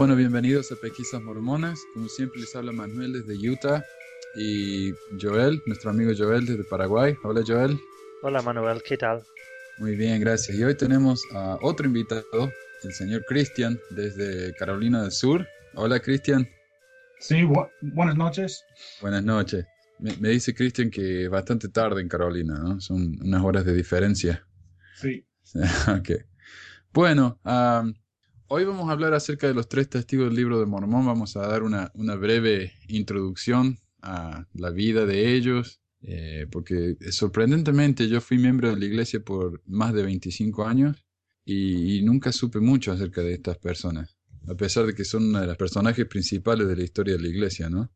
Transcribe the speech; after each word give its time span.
Bueno, 0.00 0.16
bienvenidos 0.16 0.72
a 0.72 0.76
Pesquisas 0.76 1.20
Mormonas. 1.20 1.78
Como 1.92 2.08
siempre 2.08 2.40
les 2.40 2.56
habla 2.56 2.72
Manuel 2.72 3.12
desde 3.12 3.34
Utah 3.50 3.84
y 4.34 4.92
Joel, 5.20 5.62
nuestro 5.66 5.90
amigo 5.90 6.10
Joel 6.16 6.46
desde 6.46 6.64
Paraguay. 6.64 7.14
Hola 7.22 7.42
Joel. 7.46 7.78
Hola 8.22 8.40
Manuel, 8.40 8.82
¿qué 8.82 8.96
tal? 8.96 9.22
Muy 9.76 9.96
bien, 9.96 10.18
gracias. 10.18 10.56
Y 10.56 10.64
hoy 10.64 10.74
tenemos 10.74 11.22
a 11.34 11.58
otro 11.60 11.84
invitado, 11.84 12.50
el 12.82 12.94
señor 12.94 13.26
Cristian 13.26 13.78
desde 13.90 14.54
Carolina 14.54 15.02
del 15.02 15.12
Sur. 15.12 15.46
Hola 15.74 16.00
Cristian. 16.00 16.48
Sí, 17.18 17.46
buenas 17.82 18.16
noches. 18.16 18.64
Buenas 19.02 19.22
noches. 19.22 19.66
Me, 19.98 20.30
dice 20.30 20.54
Cristian 20.54 20.88
que 20.88 21.28
bastante 21.28 21.68
tarde 21.68 22.00
en 22.00 22.08
Carolina, 22.08 22.54
¿no? 22.58 22.80
Son 22.80 23.18
unas 23.20 23.44
horas 23.44 23.66
de 23.66 23.74
diferencia. 23.74 24.46
Sí. 24.94 25.26
ok. 25.88 26.24
Bueno, 26.90 27.38
hoy 28.52 28.64
vamos 28.64 28.88
a 28.88 28.92
hablar 28.92 29.14
acerca 29.14 29.46
de 29.46 29.54
los 29.54 29.68
tres 29.68 29.88
testigos 29.88 30.26
del 30.26 30.36
libro 30.36 30.58
de 30.58 30.66
Mormón. 30.66 31.06
Vamos 31.06 31.36
a 31.36 31.46
dar 31.46 31.62
una, 31.62 31.90
breve 32.16 32.72
introducción 32.88 33.78
a 34.02 34.46
la 34.54 34.70
vida 34.70 35.06
de 35.06 35.34
ellos, 35.34 35.80
eh, 36.02 36.46
porque 36.50 36.96
sorprendentemente 37.10 38.08
yo 38.08 38.20
fui 38.20 38.38
miembro 38.38 38.70
de 38.70 38.76
la 38.76 38.84
iglesia 38.84 39.20
por 39.20 39.62
más 39.66 39.94
de 39.94 40.02
25 40.02 40.66
años 40.66 41.04
y 41.44 42.02
nunca 42.02 42.32
supe 42.32 42.60
mucho 42.60 42.92
acerca 42.92 43.22
de 43.22 43.34
estas 43.34 43.56
personas 43.58 44.20
a 44.48 44.54
pesar 44.54 44.86
de 44.86 44.94
que 44.94 45.04
son 45.04 45.24
uno 45.24 45.40
de 45.40 45.46
los 45.46 45.56
personajes 45.56 46.06
principales 46.06 46.66
de 46.66 46.76
la 46.76 46.82
historia 46.82 47.16
de 47.16 47.22
la 47.22 47.28
iglesia, 47.28 47.68
¿no? 47.68 47.90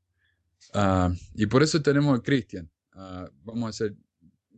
Ah, 0.72 1.12
y 1.34 1.46
por 1.46 1.62
eso 1.62 1.82
tenemos 1.82 2.18
a 2.18 2.22
Cristian. 2.22 2.70
Ah, 2.92 3.28
vamos 3.42 3.66
a 3.66 3.70
hacer, 3.70 3.96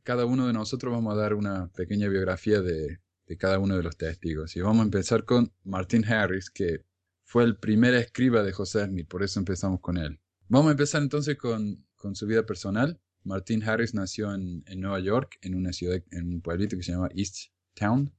cada 0.03 0.25
uno 0.25 0.47
de 0.47 0.53
nosotros 0.53 0.93
vamos 0.93 1.15
a 1.15 1.17
dar 1.17 1.35
una 1.35 1.69
pequeña 1.69 2.09
biografía 2.09 2.61
de, 2.61 2.99
cada 3.35 3.59
uno 3.59 3.77
de 3.77 3.83
los 3.83 3.97
testigos. 3.97 4.55
Y 4.57 4.61
vamos 4.61 4.81
a 4.81 4.85
empezar 4.85 5.25
con 5.25 5.53
Martin 5.65 6.05
Harris, 6.05 6.51
que 6.51 6.85
fue 7.25 7.43
el 7.43 7.57
primer 7.57 7.95
escriba 7.95 8.45
de 8.45 8.53
José 8.53 8.87
Smith, 8.87 9.09
por 9.09 9.25
eso 9.25 9.41
empezamos 9.41 9.81
con 9.81 9.99
él. 9.99 10.21
Vamos 10.49 10.69
a 10.69 10.73
empezar 10.73 11.03
entonces 11.03 11.37
con, 11.37 11.85
su 12.15 12.27
vida 12.27 12.47
personal. 12.47 13.01
Martin 13.25 13.65
Harris 13.65 13.95
nació 13.95 14.33
en, 14.33 14.63
Nueva 14.77 15.01
York, 15.01 15.39
en 15.43 15.57
una 15.57 15.73
ciudad, 15.73 16.01
en 16.13 16.35
un 16.35 16.41
pueblito 16.41 16.77
que 16.77 16.85
se 16.85 16.93
llama 16.93 17.09
East 17.17 17.51
Town. 17.75 18.15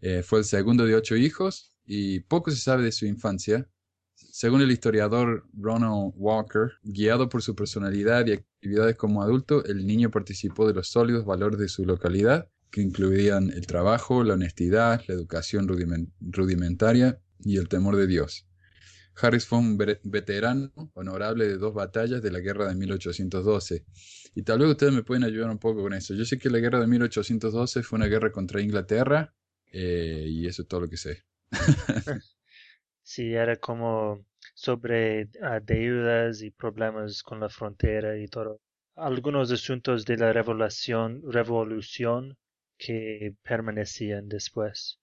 Eh, 0.00 0.22
fue 0.22 0.38
el 0.38 0.46
segundo 0.46 0.86
de 0.86 0.94
ocho 0.94 1.16
hijos 1.16 1.76
y 1.84 2.20
poco 2.20 2.50
se 2.50 2.56
sabe 2.56 2.82
de 2.84 2.92
su 2.92 3.04
infancia. 3.04 3.68
Según 4.14 4.62
el 4.62 4.70
historiador 4.70 5.46
Ronald 5.52 6.14
Walker, 6.16 6.72
guiado 6.82 7.28
por 7.28 7.42
su 7.42 7.54
personalidad 7.54 8.26
y 8.26 8.32
actividades 8.32 8.96
como 8.96 9.22
adulto, 9.22 9.62
el 9.66 9.86
niño 9.86 10.10
participó 10.10 10.66
de 10.66 10.72
los 10.72 10.88
sólidos 10.88 11.26
valores 11.26 11.58
de 11.58 11.68
su 11.68 11.84
localidad, 11.84 12.50
que 12.70 12.82
incluían 12.82 13.50
el 13.50 13.66
trabajo, 13.66 14.22
la 14.24 14.34
honestidad, 14.34 15.02
la 15.06 15.14
educación 15.14 15.68
rudimentaria 16.20 17.20
y 17.40 17.58
el 17.58 17.68
temor 17.68 17.96
de 17.96 18.06
Dios. 18.06 18.46
Harris 19.20 19.46
fue 19.46 19.58
un 19.58 19.78
veterano 19.78 20.70
honorable 20.94 21.48
de 21.48 21.56
dos 21.56 21.72
batallas 21.72 22.20
de 22.20 22.30
la 22.30 22.40
guerra 22.40 22.68
de 22.68 22.74
1812. 22.74 23.84
Y 24.34 24.42
tal 24.42 24.58
vez 24.58 24.68
ustedes 24.68 24.92
me 24.92 25.02
pueden 25.02 25.24
ayudar 25.24 25.50
un 25.50 25.58
poco 25.58 25.82
con 25.82 25.94
eso. 25.94 26.14
Yo 26.14 26.24
sé 26.26 26.38
que 26.38 26.50
la 26.50 26.58
guerra 26.58 26.80
de 26.80 26.86
1812 26.86 27.82
fue 27.82 27.96
una 27.96 28.06
guerra 28.06 28.30
contra 28.30 28.60
Inglaterra 28.60 29.32
eh, 29.72 30.26
y 30.28 30.46
eso 30.46 30.62
es 30.62 30.68
todo 30.68 30.80
lo 30.82 30.88
que 30.90 30.98
sé. 30.98 31.24
sí, 33.02 33.32
era 33.32 33.56
como 33.56 34.26
sobre 34.54 35.30
ah, 35.42 35.60
deudas 35.60 36.42
y 36.42 36.50
problemas 36.50 37.22
con 37.22 37.40
la 37.40 37.48
frontera 37.48 38.18
y 38.18 38.28
todo. 38.28 38.60
Algunos 38.96 39.50
asuntos 39.50 40.04
de 40.04 40.18
la 40.18 40.32
revolución, 40.32 41.22
revolución 41.30 42.36
que 42.78 43.34
permanecían 43.42 44.28
después. 44.28 44.98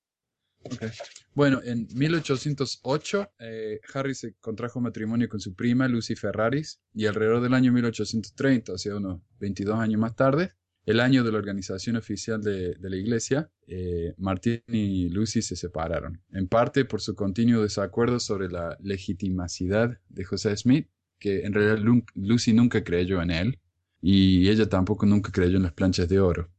Bueno, 1.33 1.61
en 1.63 1.87
1808 1.93 3.31
eh, 3.39 3.79
Harry 3.93 4.15
se 4.15 4.35
contrajo 4.35 4.79
matrimonio 4.79 5.27
con 5.27 5.39
su 5.39 5.53
prima 5.55 5.87
Lucy 5.87 6.15
Ferraris 6.15 6.79
y 6.93 7.05
alrededor 7.05 7.41
del 7.41 7.53
año 7.53 7.71
1830, 7.73 8.73
o 8.73 8.77
sea, 8.77 8.95
unos 8.95 9.21
22 9.39 9.77
años 9.77 9.99
más 9.99 10.15
tarde, 10.15 10.53
el 10.85 10.99
año 10.99 11.23
de 11.23 11.31
la 11.31 11.37
organización 11.37 11.95
oficial 11.95 12.41
de, 12.41 12.75
la 12.79 12.95
iglesia, 12.95 13.49
eh, 13.67 14.13
Martín 14.17 14.61
y 14.67 15.09
Lucy 15.09 15.41
se 15.41 15.55
separaron, 15.55 16.21
en 16.31 16.47
parte 16.47 16.85
por 16.85 17.01
su 17.01 17.15
continuo 17.15 17.63
desacuerdo 17.63 18.19
sobre 18.19 18.49
la 18.49 18.77
legitimacidad 18.81 19.97
de 20.09 20.23
José 20.25 20.55
Smith, 20.57 20.87
que 21.19 21.45
en 21.45 21.53
realidad 21.53 22.03
Lucy 22.15 22.53
nunca 22.53 22.83
creyó 22.83 23.21
en 23.21 23.31
él 23.31 23.59
y 24.01 24.49
ella 24.49 24.67
tampoco 24.67 25.05
nunca 25.05 25.31
creyó 25.31 25.55
en 25.55 25.63
las 25.63 25.73
planchas 25.73 26.09
de 26.09 26.19
oro. 26.19 26.51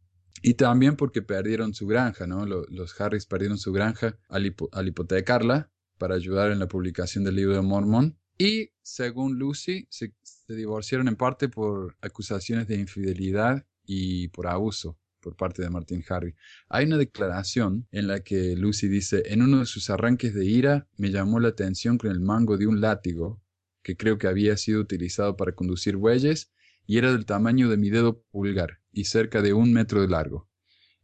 Y 0.42 0.54
también 0.54 0.96
porque 0.96 1.22
perdieron 1.22 1.74
su 1.74 1.86
granja, 1.86 2.26
¿no? 2.26 2.44
Los, 2.44 3.00
Harris 3.00 3.26
perdieron 3.26 3.58
su 3.58 3.72
granja 3.72 4.18
al, 4.28 4.46
hipotecarla 4.46 5.70
para 5.98 6.16
ayudar 6.16 6.50
en 6.50 6.58
la 6.58 6.68
publicación 6.68 7.24
del 7.24 7.36
libro 7.36 7.54
de 7.54 7.62
Mormón. 7.62 8.18
Y 8.36 8.72
según 8.82 9.38
Lucy, 9.38 9.86
se 9.90 10.12
divorciaron 10.48 11.08
en 11.08 11.16
parte 11.16 11.48
por 11.48 11.96
acusaciones 12.00 12.66
de 12.68 12.76
infidelidad 12.76 13.64
y 13.86 14.28
por 14.28 14.46
abuso 14.46 14.98
por 15.24 15.36
parte 15.36 15.62
de 15.62 15.70
Martin 15.70 16.04
Harry. 16.08 16.34
Hay 16.68 16.84
una 16.84 16.98
declaración 16.98 17.88
en 17.90 18.06
la 18.06 18.20
que 18.20 18.54
Lucy 18.56 18.88
dice, 18.88 19.22
en 19.26 19.40
uno 19.42 19.60
de 19.60 19.66
sus 19.66 19.88
arranques 19.88 20.34
de 20.34 20.44
ira 20.44 20.86
me 20.98 21.10
llamó 21.10 21.40
la 21.40 21.48
atención 21.48 21.96
con 21.96 22.10
el 22.10 22.20
mango 22.20 22.58
de 22.58 22.66
un 22.66 22.82
látigo, 22.82 23.40
que 23.82 23.96
creo 23.96 24.18
que 24.18 24.26
había 24.26 24.56
sido 24.58 24.80
utilizado 24.80 25.36
para 25.36 25.52
conducir 25.52 25.96
bueyes, 25.96 26.52
y 26.86 26.98
era 26.98 27.12
del 27.12 27.26
tamaño 27.26 27.68
de 27.68 27.76
mi 27.76 27.90
dedo 27.90 28.22
pulgar 28.30 28.80
y 28.92 29.04
cerca 29.04 29.42
de 29.42 29.52
un 29.52 29.72
metro 29.72 30.00
de 30.00 30.08
largo. 30.08 30.48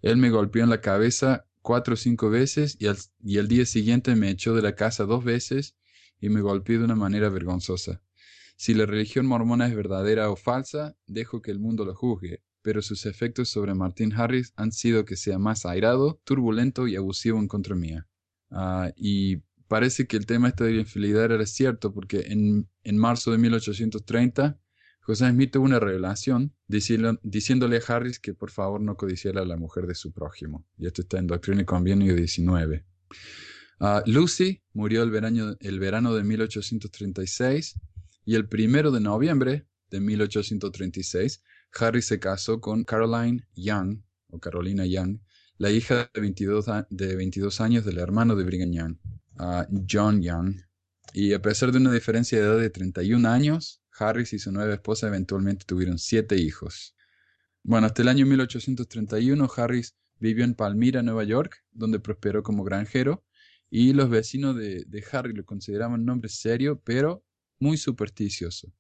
Él 0.02 0.16
me 0.16 0.30
golpeó 0.30 0.64
en 0.64 0.70
la 0.70 0.80
cabeza 0.80 1.46
cuatro 1.62 1.94
o 1.94 1.96
cinco 1.96 2.30
veces 2.30 2.76
y 2.78 2.86
al, 2.86 3.48
día 3.48 3.66
siguiente 3.66 4.16
me 4.16 4.30
echó 4.30 4.54
de 4.54 4.62
la 4.62 4.74
casa 4.74 5.04
dos 5.04 5.24
veces 5.24 5.76
y 6.20 6.28
me 6.28 6.41
golpeó 6.41 6.78
de 6.78 6.84
una 6.84 6.96
manera 6.96 7.28
vergonzosa. 7.28 8.02
Si 8.56 8.74
la 8.74 8.86
religión 8.86 9.26
mormona 9.26 9.66
es 9.66 9.74
verdadera 9.74 10.30
o 10.30 10.36
falsa, 10.36 10.96
dejo 11.06 11.41
que 11.41 11.50
el 11.50 11.58
mundo 11.58 11.84
lo 11.84 11.94
juzgue, 11.94 12.42
pero 12.62 12.82
sus 12.82 13.06
efectos 13.06 13.48
sobre 13.48 13.74
Martin 13.74 14.12
Harris 14.12 14.52
han 14.56 14.72
sido 14.72 15.04
que 15.04 15.16
sea 15.16 15.38
más 15.38 15.64
airado, 15.64 16.20
turbulento 16.24 16.86
y 16.86 16.97
abusivo 16.97 17.38
en 17.38 17.48
contra 17.48 17.74
mía. 17.74 18.06
Ah, 18.50 18.92
y 18.97 19.36
parece 19.66 20.06
que 20.06 20.18
el 20.18 20.26
tema 20.26 20.50
de 20.50 20.72
la 20.72 20.80
infidelidad 20.80 21.24
era 21.24 21.47
cierto 21.47 21.94
porque 21.94 22.26
en, 22.26 22.68
en 22.82 22.98
marzo 22.98 23.32
de 23.32 23.38
1830 23.38 24.60
José 25.00 25.31
Smith 25.31 25.56
una 25.56 25.81
revelación 25.81 26.55
diciéndole 26.69 27.78
a 27.78 27.83
Harris 27.87 28.19
que 28.19 28.34
por 28.34 28.50
favor 28.50 28.81
no 28.81 28.97
codiciara 28.97 29.43
a 29.43 29.44
la 29.44 29.56
mujer 29.56 29.87
de 29.87 29.94
su 29.94 30.12
prójimo. 30.12 30.66
Y 30.78 30.87
esto 30.87 31.03
está 31.03 31.19
en 31.19 31.27
Doctrina 31.27 31.62
y 31.62 31.65
Convenio 31.65 32.15
19. 32.15 32.84
Ah, 33.81 34.03
Lucy 34.06 34.62
murió 34.72 35.03
el 35.03 35.10
verano, 35.10 35.56
el 35.59 35.81
verano 35.81 36.15
de 36.15 36.22
1836 36.22 37.81
y 38.27 38.34
el 38.34 38.47
primero 38.47 38.91
de 38.91 39.00
noviembre 39.00 39.66
de 39.91 40.00
1836 40.00 41.43
Harry 41.78 42.03
se 42.03 42.19
casó 42.19 42.60
con 42.60 42.84
Caroline 42.84 43.47
Young, 43.55 44.03
o 44.28 44.39
Carolina 44.39 44.87
Young, 44.87 45.19
la 45.59 45.71
hija 45.71 46.10
de 46.12 46.21
22, 46.21 46.66
de 46.91 47.16
22 47.16 47.60
años 47.60 47.84
del 47.84 47.99
hermano 47.99 48.34
de 48.34 48.44
Brigham 48.44 48.72
Young, 48.72 48.97
John 49.89 50.22
Young. 50.22 50.56
Y 51.12 51.33
a 51.33 51.43
pesar 51.43 51.72
de 51.72 51.78
una 51.78 51.93
diferencia 51.93 52.39
de 52.39 52.44
edad 52.44 52.59
de 52.59 52.71
31 52.71 53.28
años, 53.28 53.79
Harris 54.00 54.33
y 54.33 54.38
su 54.38 54.50
nueva 54.50 54.75
esposa 54.75 55.09
eventualmente 55.09 55.65
tuvieron 55.66 55.99
siete 55.99 56.37
hijos. 56.37 56.97
Bueno, 57.62 57.87
hasta 57.87 58.03
el 58.03 58.09
año 58.09 58.27
1831 58.27 59.49
Harris 59.56 59.94
vivió 60.19 60.44
en 60.44 60.55
Palmira, 60.55 61.03
Nueva 61.03 61.25
York, 61.25 61.65
donde 61.71 62.00
prosperó 62.00 62.43
como 62.43 62.65
granjero, 62.65 63.25
y 63.71 63.93
los 63.93 64.10
vecinos 64.10 64.56
de, 64.56 64.84
de 64.84 65.05
Harry 65.12 65.33
lo 65.33 65.44
consideraban 65.44 66.00
un 66.00 66.10
hombre 66.10 66.28
serio, 66.28 66.81
pero 66.84 67.25
muy 67.59 67.77
supersticioso. 67.77 68.72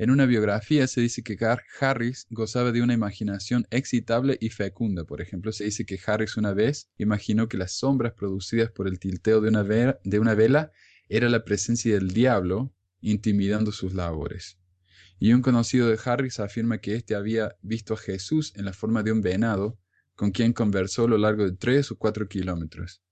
En 0.00 0.10
una 0.10 0.26
biografía 0.26 0.86
se 0.86 1.00
dice 1.00 1.24
que 1.24 1.36
Harris 1.80 2.28
gozaba 2.30 2.70
de 2.70 2.82
una 2.82 2.94
imaginación 2.94 3.66
excitable 3.70 4.38
y 4.40 4.50
fecunda. 4.50 5.02
Por 5.02 5.20
ejemplo, 5.20 5.50
se 5.50 5.64
dice 5.64 5.84
que 5.84 5.98
Harris 6.06 6.36
una 6.36 6.54
vez 6.54 6.88
imaginó 6.98 7.48
que 7.48 7.56
las 7.56 7.72
sombras 7.72 8.12
producidas 8.12 8.70
por 8.70 8.86
el 8.86 9.00
tilteo 9.00 9.40
de 9.40 9.48
una, 9.48 9.64
vela, 9.64 9.98
de 10.04 10.20
una 10.20 10.34
vela 10.34 10.70
era 11.08 11.28
la 11.28 11.44
presencia 11.44 11.94
del 11.94 12.12
diablo 12.12 12.72
intimidando 13.00 13.72
sus 13.72 13.92
labores. 13.92 14.58
Y 15.18 15.32
un 15.32 15.42
conocido 15.42 15.88
de 15.88 15.98
Harris 16.04 16.38
afirma 16.40 16.78
que 16.78 16.94
éste 16.94 17.14
había 17.14 17.56
visto 17.62 17.94
a 17.94 17.96
Jesús 17.96 18.52
en 18.56 18.64
la 18.64 18.72
forma 18.72 19.02
de 19.02 19.12
un 19.12 19.20
venado, 19.20 19.78
con 20.14 20.30
quien 20.30 20.52
conversó 20.52 21.04
a 21.04 21.08
lo 21.08 21.18
largo 21.18 21.44
de 21.44 21.56
tres 21.56 21.90
o 21.90 21.98
cuatro 21.98 22.28
kilómetros. 22.28 23.02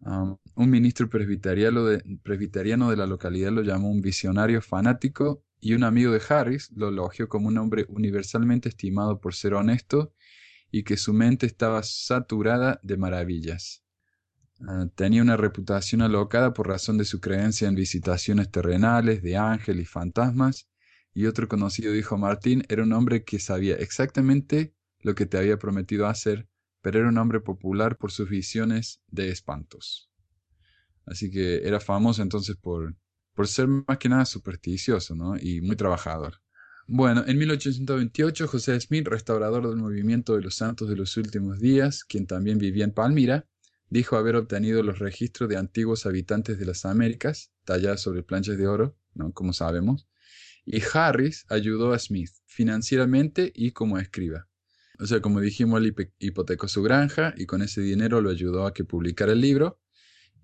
Um, 0.00 0.36
un 0.54 0.70
ministro 0.70 1.08
presbiteriano 1.08 1.84
de, 1.84 2.96
la 2.96 3.06
localidad 3.06 3.52
lo 3.52 3.62
llamó 3.62 3.90
un 3.90 4.02
visionario 4.02 4.60
fanático 4.60 5.42
y 5.60 5.72
un 5.72 5.82
amigo 5.82 6.12
de 6.12 6.20
Harris 6.28 6.70
lo 6.72 6.88
elogió 6.88 7.28
como 7.28 7.48
un 7.48 7.56
hombre 7.56 7.86
universalmente 7.88 8.68
estimado 8.68 9.18
por 9.18 9.34
ser 9.34 9.54
honesto 9.54 10.12
y 10.70 10.82
que 10.82 10.98
su 10.98 11.14
mente 11.14 11.46
estaba 11.46 11.82
saturada 11.82 12.80
de 12.82 12.98
maravillas. 12.98 13.82
Ah, 14.60 14.86
tenía 14.94 15.22
una 15.22 15.38
reputación 15.38 16.02
alocada 16.02 16.52
por 16.52 16.68
razón 16.68 16.98
de 16.98 17.04
su 17.04 17.20
creencia 17.20 17.66
en 17.66 17.74
visitaciones 17.74 18.50
terrenales, 18.50 19.22
de 19.22 19.36
ángeles 19.36 19.84
y 19.84 19.86
fantasmas, 19.86 20.68
y 21.14 21.26
otro 21.26 21.48
conocido 21.48 21.92
dijo 21.92 22.18
Martín 22.18 22.64
era 22.68 22.82
un 22.82 22.92
hombre 22.92 23.24
que 23.24 23.38
sabía 23.38 23.76
exactamente 23.76 24.74
lo 25.00 25.14
que 25.14 25.26
te 25.26 25.38
había 25.38 25.58
prometido 25.58 26.06
hacer, 26.06 26.48
pero 26.82 26.98
era 26.98 27.08
un 27.08 27.18
hombre 27.18 27.40
popular 27.40 27.96
por 27.96 28.10
sus 28.10 28.28
visiones 28.28 29.00
de 29.08 29.30
espantos. 29.30 30.10
Así 31.06 31.30
que 31.30 31.66
era 31.66 31.80
famoso 31.80 32.22
entonces 32.22 32.56
por 32.56 32.94
por 33.34 33.48
ser 33.48 33.66
más 33.68 33.98
que 33.98 34.08
nada 34.08 34.24
supersticioso 34.24 35.14
¿no? 35.14 35.36
y 35.36 35.60
muy 35.60 35.76
trabajador. 35.76 36.40
Bueno, 36.86 37.24
en 37.26 37.38
1828 37.38 38.46
José 38.46 38.78
Smith, 38.80 39.08
restaurador 39.08 39.68
del 39.68 39.76
movimiento 39.76 40.36
de 40.36 40.42
los 40.42 40.56
santos 40.56 40.88
de 40.88 40.96
los 40.96 41.16
últimos 41.16 41.58
días, 41.58 42.04
quien 42.04 42.26
también 42.26 42.58
vivía 42.58 42.84
en 42.84 42.92
Palmira, 42.92 43.46
dijo 43.88 44.16
haber 44.16 44.36
obtenido 44.36 44.82
los 44.82 44.98
registros 44.98 45.48
de 45.48 45.56
antiguos 45.56 46.06
habitantes 46.06 46.58
de 46.58 46.66
las 46.66 46.84
Américas, 46.84 47.52
tallados 47.64 48.02
sobre 48.02 48.22
planchas 48.22 48.58
de 48.58 48.66
oro, 48.66 48.96
¿no? 49.14 49.32
como 49.32 49.52
sabemos, 49.52 50.06
y 50.64 50.82
Harris 50.92 51.44
ayudó 51.48 51.92
a 51.92 51.98
Smith 51.98 52.30
financieramente 52.46 53.52
y 53.54 53.72
como 53.72 53.98
escriba. 53.98 54.48
O 54.98 55.06
sea, 55.06 55.20
como 55.20 55.40
dijimos, 55.40 55.82
él 55.82 55.94
hipotecó 56.18 56.68
su 56.68 56.82
granja 56.82 57.34
y 57.36 57.46
con 57.46 57.62
ese 57.62 57.80
dinero 57.80 58.20
lo 58.20 58.30
ayudó 58.30 58.66
a 58.66 58.72
que 58.72 58.84
publicara 58.84 59.32
el 59.32 59.40
libro 59.40 59.80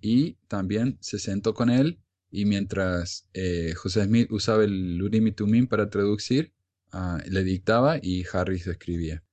y 0.00 0.34
también 0.48 0.98
se 1.00 1.18
sentó 1.18 1.54
con 1.54 1.70
él 1.70 2.00
y 2.30 2.44
mientras 2.44 3.28
eh, 3.32 3.74
José 3.76 4.04
Smith 4.04 4.30
usaba 4.30 4.64
el 4.64 5.34
Tumim 5.36 5.66
para 5.66 5.90
traducir, 5.90 6.52
ah, 6.92 7.22
le 7.28 7.44
dictaba 7.44 7.98
y 8.02 8.24
Harris 8.32 8.66
escribía. 8.66 9.24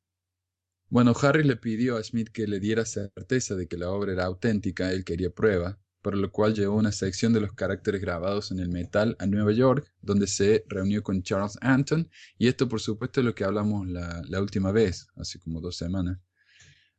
Bueno, 0.89 1.13
Harris 1.19 1.45
le 1.45 1.57
pidió 1.57 1.97
a 1.97 2.03
Smith 2.03 2.29
que 2.29 2.47
le 2.47 2.59
diera 2.59 2.85
certeza 2.85 3.55
de 3.55 3.67
que 3.67 3.77
la 3.77 3.89
obra 3.89 4.13
era 4.13 4.25
auténtica, 4.25 4.91
él 4.91 5.03
quería 5.03 5.31
prueba, 5.31 5.79
por 6.07 6.15
lo 6.15 6.31
cual 6.31 6.53
llevó 6.53 6.77
una 6.77 6.93
sección 6.93 7.33
de 7.33 7.41
los 7.41 7.51
caracteres 7.51 7.99
grabados 7.99 8.51
en 8.51 8.59
el 8.59 8.69
metal 8.69 9.17
a 9.19 9.25
Nueva 9.25 9.51
York, 9.51 9.91
donde 10.01 10.25
se 10.25 10.63
reunió 10.69 11.03
con 11.03 11.21
Charles 11.21 11.57
Anton, 11.59 12.09
y 12.37 12.47
esto 12.47 12.69
por 12.69 12.79
supuesto 12.79 13.19
es 13.19 13.25
lo 13.25 13.35
que 13.35 13.43
hablamos 13.43 13.85
la, 13.89 14.41
última 14.41 14.71
vez, 14.71 15.09
hace 15.17 15.37
como 15.37 15.59
dos 15.59 15.75
semanas. 15.75 16.17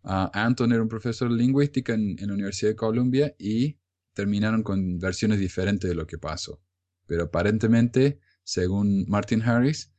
Ah, 0.05 0.31
Anton 0.35 0.75
era 0.75 0.83
un 0.83 0.91
profesor 0.91 1.31
de 1.31 1.37
lingüística 1.39 1.95
en, 1.95 2.17
la 2.21 2.35
Universidad 2.35 2.73
de 2.73 2.77
Columbia 2.77 3.35
y 3.39 3.79
terminaron 4.13 4.63
con 4.63 4.99
versiones 4.99 5.41
diferentes 5.41 5.89
de 5.89 5.97
lo 5.97 6.07
que 6.07 6.19
pasó. 6.19 6.61
Pero 7.07 7.23
aparentemente, 7.25 8.21
según 8.45 9.07
Martin 9.09 9.41
Harris, 9.41 9.91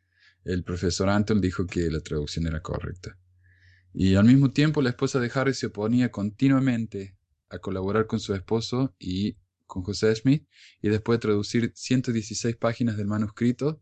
el 0.44 0.64
profesor 0.64 1.10
Anton 1.10 1.42
dijo 1.42 1.66
que 1.66 1.90
la 1.90 2.02
traducción 2.02 2.46
era 2.46 2.62
correcta. 2.62 3.18
Y 3.92 4.14
al 4.14 4.26
mismo 4.26 4.52
tiempo 4.52 4.84
la 4.84 4.90
esposa 4.90 5.20
de 5.20 5.32
Harris 5.34 5.58
se 5.58 5.66
oponía 5.66 6.12
continuamente 6.12 7.18
a 7.50 7.60
colaborar 7.60 8.08
con 8.08 8.20
su 8.20 8.34
esposo 8.34 8.96
y 9.00 9.38
con 9.70 9.84
José 9.84 10.16
Smith, 10.16 10.48
y 10.82 10.90
después 10.90 11.18
de 11.18 11.22
traducir 11.22 11.72
116 11.76 12.56
páginas 12.58 12.98
del 12.98 13.08
manuscrito, 13.08 13.82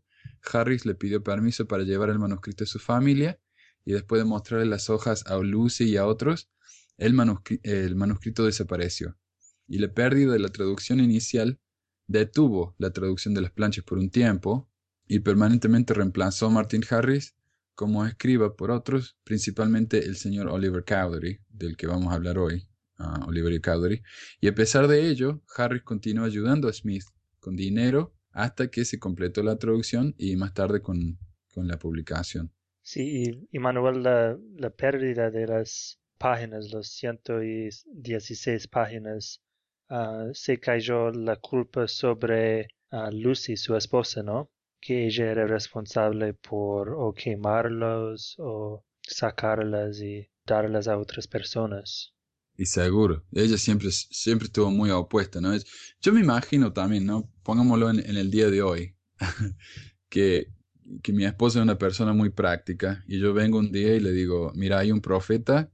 Harris 0.52 0.84
le 0.84 0.94
pidió 0.94 1.22
permiso 1.22 1.66
para 1.66 1.82
llevar 1.82 2.10
el 2.10 2.18
manuscrito 2.18 2.64
a 2.64 2.66
su 2.66 2.78
familia, 2.78 3.40
y 3.84 3.92
después 3.92 4.20
de 4.20 4.28
mostrarle 4.28 4.66
las 4.66 4.90
hojas 4.90 5.24
a 5.26 5.38
Lucy 5.38 5.84
y 5.84 5.96
a 5.96 6.06
otros, 6.06 6.50
el, 6.98 7.16
el 7.62 7.96
manuscrito 7.96 8.44
desapareció. 8.44 9.16
Y 9.66 9.78
la 9.78 9.92
pérdida 9.92 10.32
de 10.32 10.38
la 10.38 10.50
traducción 10.50 11.00
inicial 11.00 11.58
detuvo 12.06 12.74
la 12.78 12.90
traducción 12.90 13.34
de 13.34 13.40
las 13.40 13.52
planchas 13.52 13.84
por 13.84 13.98
un 13.98 14.10
tiempo, 14.10 14.68
y 15.06 15.20
permanentemente 15.20 15.94
reemplazó 15.94 16.46
a 16.46 16.50
Martin 16.50 16.84
Harris 16.90 17.34
como 17.74 18.04
escriba 18.04 18.56
por 18.56 18.70
otros, 18.70 19.16
principalmente 19.24 20.04
el 20.04 20.16
señor 20.16 20.48
Oliver 20.48 20.84
Cowdery, 20.84 21.40
del 21.48 21.76
que 21.76 21.86
vamos 21.86 22.12
a 22.12 22.16
hablar 22.16 22.36
hoy 22.36 22.68
Oliver 23.26 23.60
Cowdery, 23.60 24.02
y 24.40 24.48
a 24.48 24.54
pesar 24.54 24.88
de 24.88 25.08
ello, 25.08 25.42
Harris 25.56 25.82
continuó 25.82 26.24
ayudando 26.24 26.68
a 26.68 26.72
Smith 26.72 27.04
con 27.38 27.56
dinero 27.56 28.12
hasta 28.32 28.70
que 28.70 28.84
se 28.84 28.98
completó 28.98 29.42
la 29.42 29.56
traducción 29.56 30.14
y 30.18 30.36
más 30.36 30.54
tarde 30.54 30.82
con, 30.82 31.18
con 31.52 31.68
la 31.68 31.78
publicación. 31.78 32.52
Sí, 32.82 33.46
y, 33.52 33.58
Manuel, 33.58 34.02
la, 34.02 34.70
pérdida 34.70 35.30
de 35.30 35.46
las 35.46 36.00
páginas, 36.16 36.72
los 36.72 36.88
116 36.88 38.68
páginas, 38.68 39.42
uh, 39.90 40.32
se 40.32 40.58
cayó 40.58 41.10
la 41.10 41.36
culpa 41.36 41.86
sobre 41.86 42.68
uh, 42.90 43.10
Lucy, 43.12 43.56
su 43.56 43.76
esposa, 43.76 44.22
¿no? 44.22 44.50
Que 44.80 45.06
ella 45.06 45.30
era 45.30 45.46
responsable 45.46 46.32
por 46.34 46.90
o 46.90 47.12
quemarlos 47.12 48.36
o 48.38 48.84
sacarlas 49.02 50.00
y 50.00 50.30
darlas 50.46 50.88
a 50.88 50.96
otras 50.96 51.26
personas. 51.26 52.14
Y 52.60 52.66
seguro, 52.66 53.24
ella 53.30 53.56
siempre, 53.56 53.92
siempre 53.92 54.46
estuvo 54.46 54.68
muy 54.72 54.90
opuesta, 54.90 55.40
¿no? 55.40 55.56
Yo 56.02 56.12
me 56.12 56.20
imagino 56.20 56.72
también, 56.72 57.06
¿no? 57.06 57.30
Pongámoslo 57.44 57.88
en, 57.88 58.00
el 58.00 58.32
día 58.32 58.50
de 58.50 58.62
hoy, 58.62 58.96
que, 60.08 60.52
que 61.00 61.12
mi 61.12 61.24
esposa 61.24 61.60
es 61.60 61.62
una 61.62 61.78
persona 61.78 62.12
muy 62.12 62.30
práctica 62.30 63.04
y 63.06 63.20
yo 63.20 63.32
vengo 63.32 63.60
un 63.60 63.70
día 63.70 63.94
y 63.94 64.00
le 64.00 64.10
digo, 64.10 64.50
mira, 64.56 64.80
hay 64.80 64.90
un 64.90 65.00
profeta 65.00 65.70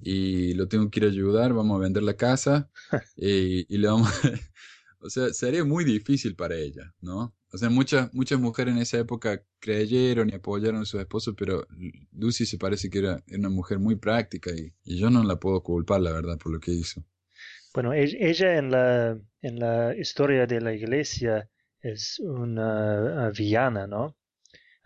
y 0.00 0.54
lo 0.54 0.68
tengo 0.68 0.90
que 0.90 1.00
ir 1.00 1.04
a 1.04 1.08
ayudar, 1.10 1.52
vamos 1.52 1.76
a 1.76 1.80
vender 1.82 2.02
la 2.02 2.16
casa 2.16 2.70
y, 3.16 3.66
y 3.72 3.76
le 3.76 3.88
vamos... 3.88 4.08
o 5.00 5.10
sea, 5.10 5.34
sería 5.34 5.66
muy 5.66 5.84
difícil 5.84 6.34
para 6.34 6.56
ella, 6.56 6.94
¿no? 7.02 7.34
O 7.54 7.58
sea, 7.58 7.68
muchas, 7.68 8.12
muchas 8.14 8.40
mujeres 8.40 8.74
en 8.74 8.80
esa 8.80 8.98
época 8.98 9.42
creyeron 9.60 10.30
y 10.30 10.34
apoyaron 10.34 10.80
a 10.80 10.84
sus 10.86 11.00
esposos, 11.00 11.34
pero 11.36 11.66
Lucy 12.12 12.46
se 12.46 12.56
parece 12.56 12.88
que 12.88 13.00
era, 13.00 13.22
una 13.30 13.50
mujer 13.50 13.78
muy 13.78 13.96
práctica 13.96 14.50
y, 14.50 14.72
yo 14.98 15.10
no 15.10 15.22
la 15.22 15.36
puedo 15.36 15.62
culpar, 15.62 16.00
la 16.00 16.12
verdad, 16.12 16.38
por 16.38 16.52
lo 16.52 16.60
que 16.60 16.70
hizo. 16.70 17.04
Bueno, 17.74 17.92
ella 17.92 18.56
en 18.56 18.70
la, 18.70 19.18
en 19.42 19.58
la 19.58 19.94
historia 19.94 20.46
de 20.46 20.60
la 20.62 20.72
iglesia 20.72 21.50
es 21.80 22.18
una 22.20 23.30
villana, 23.30 23.86
¿no? 23.86 24.16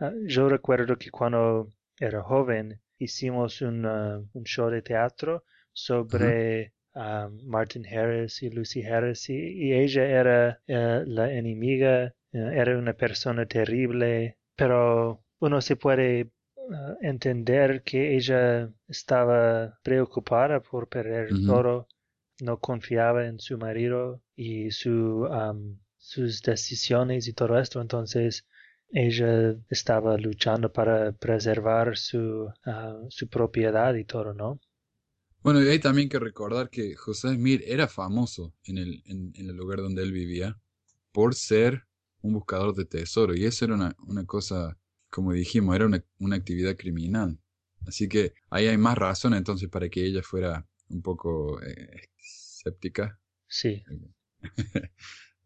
Ah, 0.01 0.13
yo 0.27 0.49
recuerdo 0.49 0.99
que 0.99 1.11
cuando 1.11 1.73
era 2.01 2.23
joven 2.23 2.81
hicimos 2.99 3.63
un 3.63 4.25
show 4.45 4.71
de 4.71 4.83
teatro 4.83 5.45
sobre 5.73 6.73
ah, 6.95 7.29
Martin 7.45 7.87
Harris 7.87 8.43
y 8.43 8.51
Lucy 8.51 8.83
Harris 8.83 9.31
y, 9.31 9.73
ella 9.73 10.05
era 10.05 10.61
eh, 10.67 11.05
la 11.07 11.33
enemiga 11.33 12.13
era 12.37 12.79
una 12.79 12.93
persona 12.93 13.47
terrible, 13.47 14.39
pero 14.55 15.25
uno 15.39 15.61
se 15.61 15.77
puede 15.77 16.21
eh, 16.21 16.31
entender 17.03 17.83
que 17.83 18.17
ella 18.17 18.71
estaba 18.89 19.79
preocupada 19.83 20.61
por 20.61 20.89
perder 20.89 21.31
todo, 21.47 21.89
no 22.41 22.59
confiaba 22.59 23.27
en 23.27 23.39
su 23.39 23.57
marido 23.59 24.23
y 24.35 24.71
su, 24.71 25.29
sus 25.97 26.43
decisiones 26.43 27.29
y 27.29 27.33
todo 27.33 27.59
esto, 27.59 27.81
entonces 27.81 28.47
ella 28.91 29.57
estaba 29.69 30.17
luchando 30.17 30.73
para 30.73 31.13
preservar 31.13 31.97
su, 31.97 32.49
ah, 32.65 33.01
su 33.09 33.29
propiedad 33.29 33.95
y 33.95 34.05
todo, 34.05 34.33
¿no? 34.33 34.61
Bueno, 35.43 35.63
y 35.63 35.69
hay 35.69 35.79
también 35.79 36.09
que 36.09 36.19
recordar 36.19 36.71
que 36.71 36.95
José 36.97 37.35
Smith 37.35 37.63
era 37.65 37.87
famoso 37.87 38.53
en 38.65 38.79
el, 38.79 39.03
en 39.07 39.33
el 39.37 39.57
lugar 39.57 39.79
donde 39.79 40.03
él 40.03 40.13
vivía 40.13 40.59
por 41.13 41.35
ser 41.35 41.87
un 42.27 42.35
buscador 42.35 42.75
de 42.75 42.85
tesoro. 42.85 43.35
Y 43.35 43.45
eso 43.45 43.65
era 43.65 43.75
una, 43.75 43.97
una 44.07 44.25
cosa, 44.25 44.77
como 45.11 45.33
dijimos, 45.33 45.75
era 45.77 45.87
una, 45.87 46.05
una, 46.19 46.37
actividad 46.37 46.77
criminal. 46.77 47.39
Así 47.87 48.09
que 48.09 48.35
ahí 48.51 48.67
hay 48.67 48.77
más 48.79 48.99
razón 48.99 49.35
entonces 49.35 49.69
para 49.69 49.89
que 49.89 50.05
ella 50.05 50.23
fuera 50.23 50.67
un 50.89 51.03
poco 51.03 51.63
eh, 51.63 52.09
escéptica. 52.19 53.19
Sí. 53.47 53.83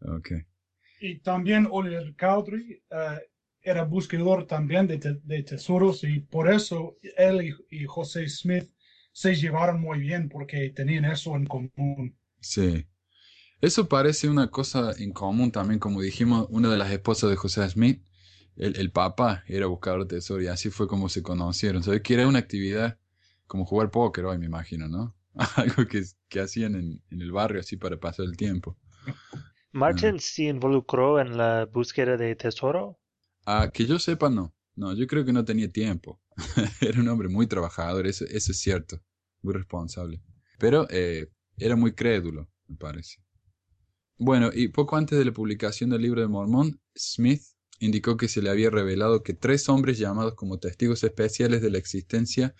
ok. 0.00 0.32
Y 1.00 1.18
también 1.20 1.68
Oliver 1.70 2.14
Cowdery 2.16 2.82
eh, 2.90 3.20
era 3.62 3.84
buscador 3.84 4.46
también 4.46 4.86
de, 4.86 4.98
de, 5.22 5.42
tesoros 5.42 6.04
y 6.04 6.20
por 6.20 6.50
eso 6.50 6.96
él 7.16 7.54
y, 7.70 7.82
y 7.82 7.84
José 7.84 8.26
Smith 8.28 8.70
se 9.12 9.34
llevaron 9.34 9.80
muy 9.80 9.98
bien 9.98 10.28
porque 10.28 10.70
tenían 10.70 11.04
eso 11.04 11.36
en 11.36 11.46
común. 11.46 12.16
Sí. 12.40 12.86
Eso 13.60 13.88
parece 13.88 14.28
una 14.28 14.50
cosa 14.50 14.92
en 14.98 15.12
común 15.12 15.52
también, 15.52 15.78
como 15.78 16.00
dijimos, 16.00 16.46
una 16.50 16.70
de 16.70 16.78
las 16.78 16.90
esposas 16.90 17.30
de 17.30 17.36
José 17.36 17.68
Smith, 17.68 18.02
el, 18.56 18.76
el 18.76 18.90
papá 18.90 19.44
era 19.46 19.66
buscador 19.66 20.06
de 20.06 20.16
tesoro 20.16 20.42
y 20.42 20.46
así 20.46 20.70
fue 20.70 20.86
como 20.88 21.08
se 21.08 21.22
conocieron. 21.22 21.82
¿Sabes? 21.82 22.02
Que 22.02 22.14
era 22.14 22.26
una 22.26 22.38
actividad 22.38 22.98
como 23.46 23.64
jugar 23.64 23.90
póker 23.90 24.26
hoy, 24.26 24.38
me 24.38 24.46
imagino, 24.46 24.88
¿no? 24.88 25.16
Algo 25.56 25.86
que, 25.86 26.04
que 26.28 26.40
hacían 26.40 26.74
en, 26.74 27.02
en, 27.10 27.20
el 27.20 27.32
barrio 27.32 27.60
así 27.60 27.76
para 27.76 27.98
pasar 27.98 28.26
el 28.26 28.36
tiempo. 28.36 28.78
¿Martin 29.72 30.18
se 30.18 30.44
involucró 30.44 31.20
en 31.20 31.36
la 31.36 31.66
búsqueda 31.66 32.16
de 32.16 32.34
tesoro? 32.36 32.98
Ah, 33.46 33.70
que 33.72 33.86
yo 33.86 33.98
sepa, 33.98 34.30
no. 34.30 34.54
No, 34.74 34.94
yo 34.94 35.06
creo 35.06 35.24
que 35.24 35.32
no 35.32 35.44
tenía 35.44 35.70
tiempo. 35.70 36.20
era 36.80 37.00
un 37.00 37.08
hombre 37.08 37.28
muy 37.28 37.46
trabajador, 37.46 38.06
eso, 38.06 38.24
eso 38.26 38.52
es 38.52 38.58
cierto. 38.58 39.00
Muy 39.42 39.54
responsable. 39.54 40.22
Pero 40.58 40.86
eh, 40.90 41.30
era 41.56 41.76
muy 41.76 41.92
crédulo, 41.92 42.48
me 42.66 42.76
parece. 42.76 43.20
Bueno, 44.22 44.50
y 44.52 44.68
poco 44.68 44.98
antes 44.98 45.18
de 45.18 45.24
la 45.24 45.32
publicación 45.32 45.88
del 45.88 46.02
libro 46.02 46.20
de 46.20 46.28
Mormón, 46.28 46.78
Smith 46.94 47.40
indicó 47.78 48.18
que 48.18 48.28
se 48.28 48.42
le 48.42 48.50
había 48.50 48.68
revelado 48.68 49.22
que 49.22 49.32
tres 49.32 49.66
hombres 49.70 49.98
llamados 49.98 50.34
como 50.34 50.58
testigos 50.58 51.02
especiales 51.02 51.62
de 51.62 51.70
la 51.70 51.78
existencia 51.78 52.54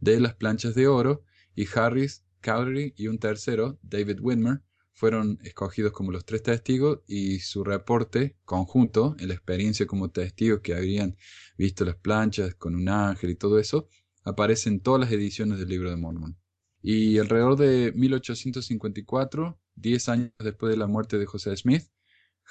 de 0.00 0.20
las 0.20 0.34
planchas 0.36 0.74
de 0.74 0.88
oro, 0.88 1.22
y 1.54 1.66
Harris, 1.74 2.24
Cowdery 2.40 2.94
y 2.96 3.08
un 3.08 3.18
tercero, 3.18 3.78
David 3.82 4.20
Whitmer, 4.22 4.62
fueron 4.94 5.38
escogidos 5.42 5.92
como 5.92 6.12
los 6.12 6.24
tres 6.24 6.44
testigos 6.44 7.00
y 7.06 7.40
su 7.40 7.62
reporte 7.62 8.38
conjunto, 8.46 9.14
en 9.18 9.28
la 9.28 9.34
experiencia 9.34 9.86
como 9.86 10.10
testigos 10.10 10.60
que 10.62 10.74
habían 10.74 11.18
visto 11.58 11.84
las 11.84 11.96
planchas 11.96 12.54
con 12.54 12.74
un 12.74 12.88
ángel 12.88 13.28
y 13.28 13.34
todo 13.34 13.58
eso, 13.58 13.86
aparece 14.24 14.70
en 14.70 14.80
todas 14.80 15.02
las 15.02 15.12
ediciones 15.12 15.58
del 15.58 15.68
libro 15.68 15.90
de 15.90 15.96
Mormón. 15.96 16.38
Y 16.80 17.18
alrededor 17.18 17.56
de 17.58 17.92
1854, 17.94 19.58
diez 19.74 20.08
años 20.08 20.30
después 20.38 20.70
de 20.70 20.76
la 20.76 20.86
muerte 20.86 21.18
de 21.18 21.26
José 21.26 21.56
Smith, 21.56 21.84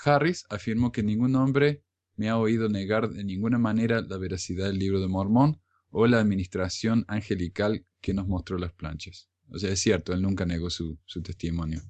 Harris 0.04 0.46
afirmó 0.50 0.92
que 0.92 1.04
ningún 1.04 1.36
hombre 1.36 1.84
me 2.16 2.30
ha 2.30 2.38
oído 2.38 2.70
negar 2.70 3.10
de 3.10 3.24
ninguna 3.24 3.58
manera 3.58 4.01
la 4.01 4.18
veracidad 4.18 4.68
del 4.68 4.80
libro 4.80 5.00
de 5.00 5.08
Mormón 5.08 5.62
o 5.90 6.08
la 6.08 6.20
administración 6.20 7.06
angelical 7.08 7.86
que 8.00 8.13
nos 8.13 8.28
mostró 8.28 8.58
las 8.58 8.74
planchas. 8.74 9.30
O 9.50 9.60
sea, 9.60 9.72
es 9.72 9.80
cierto, 9.80 10.13
él 10.13 10.22
nunca 10.22 10.46
negó 10.46 10.70
su, 10.70 10.98
testimonio. 11.24 11.82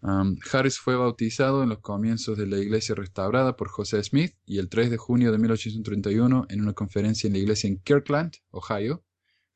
Harris 0.00 0.78
fue 0.78 0.94
bautizado 0.96 1.62
en 1.62 1.68
los 1.68 1.80
comienzos 1.80 2.38
de 2.38 2.46
la 2.46 2.58
iglesia 2.58 2.94
restaurada 2.94 3.56
por 3.56 3.68
José 3.68 4.02
Smith 4.02 4.34
y 4.46 4.58
el 4.58 4.68
3 4.68 4.90
de 4.90 4.96
junio 4.96 5.32
de 5.32 5.38
1831 5.38 6.46
en 6.48 6.60
una 6.60 6.72
conferencia 6.72 7.26
en 7.26 7.32
la 7.32 7.40
iglesia 7.40 7.68
en 7.68 7.78
Kirkland, 7.80 8.34
Ohio, 8.50 9.04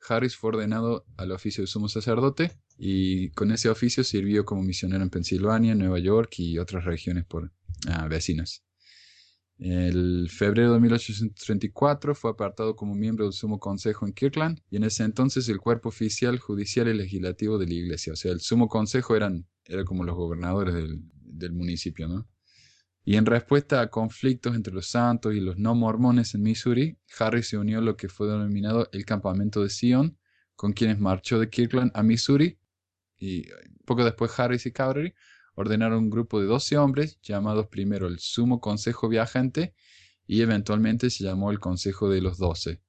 Harris 0.08 0.36
fue 0.36 0.48
ordenado 0.48 1.04
al 1.16 1.32
oficio 1.32 1.62
de 1.62 1.68
sumo 1.68 1.88
sacerdote 1.88 2.52
y 2.78 3.30
con 3.30 3.52
ese 3.52 3.68
oficio 3.68 4.04
sirvió 4.04 4.44
como 4.44 4.62
misionero 4.62 5.02
en 5.02 5.10
Pensilvania, 5.10 5.74
Nueva 5.74 5.98
York 5.98 6.38
y 6.38 6.58
otras 6.58 6.84
regiones 6.84 7.24
por, 7.24 7.52
ah, 7.88 8.08
vecinas. 8.08 8.64
El 9.58 10.28
febrero 10.28 10.72
de 10.72 10.80
1834 10.80 12.14
fue 12.16 12.32
apartado 12.32 12.74
como 12.74 12.94
miembro 12.94 13.26
del 13.26 13.32
Sumo 13.32 13.60
Consejo 13.60 14.06
en 14.06 14.12
Kirkland 14.12 14.60
y 14.70 14.76
en 14.76 14.84
ese 14.84 15.04
entonces 15.04 15.48
el 15.48 15.58
cuerpo 15.58 15.90
oficial, 15.90 16.38
judicial 16.38 16.88
y 16.88 16.94
legislativo 16.94 17.58
de 17.58 17.66
la 17.66 17.74
iglesia. 17.74 18.12
O 18.12 18.16
sea, 18.16 18.32
el 18.32 18.40
Sumo 18.40 18.68
Consejo 18.68 19.14
eran, 19.14 19.46
era 19.66 19.84
como 19.84 20.02
los 20.02 20.16
gobernadores 20.16 20.74
del, 20.74 21.02
del 21.14 21.52
municipio, 21.52 22.08
¿no? 22.08 22.26
Y 23.04 23.16
en 23.16 23.26
respuesta 23.26 23.80
a 23.80 23.90
conflictos 23.90 24.54
entre 24.54 24.72
los 24.72 24.86
santos 24.86 25.34
y 25.34 25.40
los 25.40 25.58
no 25.58 25.74
mormones 25.74 26.34
en 26.34 26.42
Missouri, 26.42 26.96
Harry 27.18 27.42
se 27.42 27.58
unió 27.58 27.78
a 27.78 27.82
lo 27.82 27.96
que 27.96 28.08
fue 28.08 28.28
denominado 28.28 28.88
el 28.92 29.04
campamento 29.04 29.62
de 29.62 29.70
Sion, 29.70 30.18
con 30.54 30.72
quienes 30.72 31.00
marchó 31.00 31.40
de 31.40 31.50
Kirkland 31.50 31.90
a 31.94 32.02
Missouri. 32.02 32.58
Y 33.18 33.46
poco 33.84 34.04
después 34.04 34.38
Harris 34.38 34.66
y 34.66 34.72
Cowdery 34.72 35.14
ordenaron 35.54 36.04
un 36.04 36.10
grupo 36.10 36.40
de 36.40 36.46
12 36.46 36.78
hombres, 36.78 37.18
llamados 37.22 37.66
primero 37.66 38.06
el 38.06 38.18
Sumo 38.20 38.60
Consejo 38.60 39.08
Viajante 39.08 39.74
y 40.26 40.40
eventualmente 40.40 41.10
se 41.10 41.24
llamó 41.24 41.50
el 41.50 41.58
Consejo 41.58 42.08
de 42.08 42.20
los 42.20 42.38
Doce. 42.38 42.80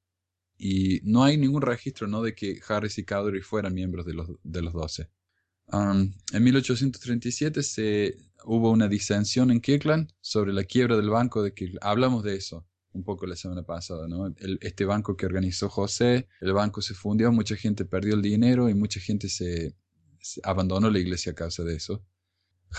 Y 0.58 1.02
no 1.04 1.24
hay 1.24 1.38
ningún 1.38 1.62
registro 1.62 2.08
¿no? 2.08 2.22
de 2.22 2.36
que 2.36 2.60
Harris 2.68 2.98
y 3.00 3.06
Cowdery 3.06 3.42
fueran 3.42 3.74
miembros 3.74 4.06
de 4.06 4.14
los, 4.14 4.30
de 4.44 4.62
los 4.62 4.74
Doce. 4.74 5.10
En 5.72 6.44
1837 6.44 7.64
se, 7.64 8.18
hubo 8.46 8.72
una 8.72 8.88
disensión 8.88 9.52
en 9.52 9.62
Kirkland 9.62 10.12
sobre 10.22 10.54
la 10.54 10.64
quiebra 10.64 10.96
del 10.98 11.10
banco 11.10 11.42
de 11.42 11.54
Kirkland. 11.54 11.84
Hablamos 11.84 12.24
de 12.24 12.36
eso 12.36 12.68
un 12.94 13.04
poco 13.04 13.26
la 13.26 13.36
semana 13.36 13.64
pasada, 13.64 14.08
¿no? 14.08 14.36
este 14.62 14.86
banco 14.86 15.18
que 15.18 15.26
organizó 15.26 15.68
José, 15.68 16.28
el 16.42 16.54
banco 16.54 16.80
se 16.84 16.94
fundió, 16.94 17.32
mucha 17.32 17.56
gente 17.56 17.86
perdió 17.86 18.14
el 18.14 18.22
dinero 18.22 18.70
y 18.70 18.76
mucha 18.76 19.00
gente 19.00 19.30
se 19.30 19.76
abandonó 20.44 20.92
la 20.92 21.00
iglesia 21.00 21.32
a 21.32 21.36
causa 21.36 21.64
de 21.64 21.76
eso. 21.76 22.06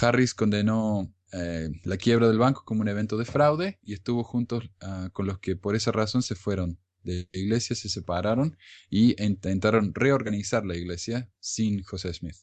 Harris 0.00 0.34
condenó 0.34 1.12
eh, 1.32 1.68
la 1.84 1.96
quiebra 1.96 2.28
del 2.28 2.38
banco 2.38 2.64
como 2.64 2.80
un 2.80 2.88
evento 2.88 3.16
de 3.16 3.24
fraude 3.24 3.78
y 3.82 3.94
estuvo 3.94 4.22
junto 4.22 4.62
ah, 4.80 5.10
con 5.12 5.26
los 5.26 5.38
que 5.38 5.56
por 5.56 5.74
esa 5.74 5.92
razón 5.92 6.22
se 6.22 6.34
fueron 6.34 6.78
de 7.02 7.28
la 7.32 7.40
iglesia, 7.40 7.76
se 7.76 7.88
separaron 7.88 8.56
y 8.88 9.20
intentaron 9.22 9.92
reorganizar 9.94 10.64
la 10.64 10.76
iglesia 10.76 11.30
sin 11.38 11.82
José 11.82 12.12
Smith. 12.14 12.36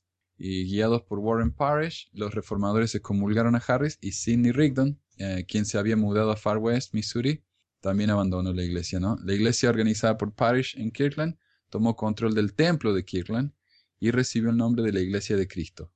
Y 0.44 0.66
guiados 0.66 1.04
por 1.04 1.20
Warren 1.20 1.52
Parrish, 1.52 2.10
los 2.14 2.34
reformadores 2.34 2.90
se 2.90 3.00
comulgaron 3.00 3.56
a 3.56 3.60
Harris 3.60 4.00
y 4.02 4.14
Sidney 4.14 4.52
Rigdon, 4.52 5.00
eh, 5.18 5.46
quien 5.48 5.66
se 5.66 5.78
había 5.78 5.96
mudado 5.96 6.32
a 6.32 6.36
Far 6.36 6.58
West, 6.58 6.96
Missouri, 6.96 7.44
también 7.80 8.10
abandonó 8.10 8.52
la 8.52 8.64
iglesia. 8.64 9.00
¿no? 9.00 9.20
La 9.24 9.36
iglesia 9.36 9.70
organizada 9.70 10.18
por 10.18 10.34
Parrish 10.34 10.76
en 10.80 10.90
Kirkland 10.90 11.38
tomó 11.70 11.96
control 11.96 12.34
del 12.34 12.56
templo 12.56 12.92
de 12.96 13.06
Kirkland 13.06 13.54
y 14.00 14.10
recibió 14.10 14.50
el 14.50 14.58
nombre 14.58 14.82
de 14.84 14.92
la 14.92 15.00
Iglesia 15.00 15.38
de 15.38 15.48
Cristo. 15.48 15.94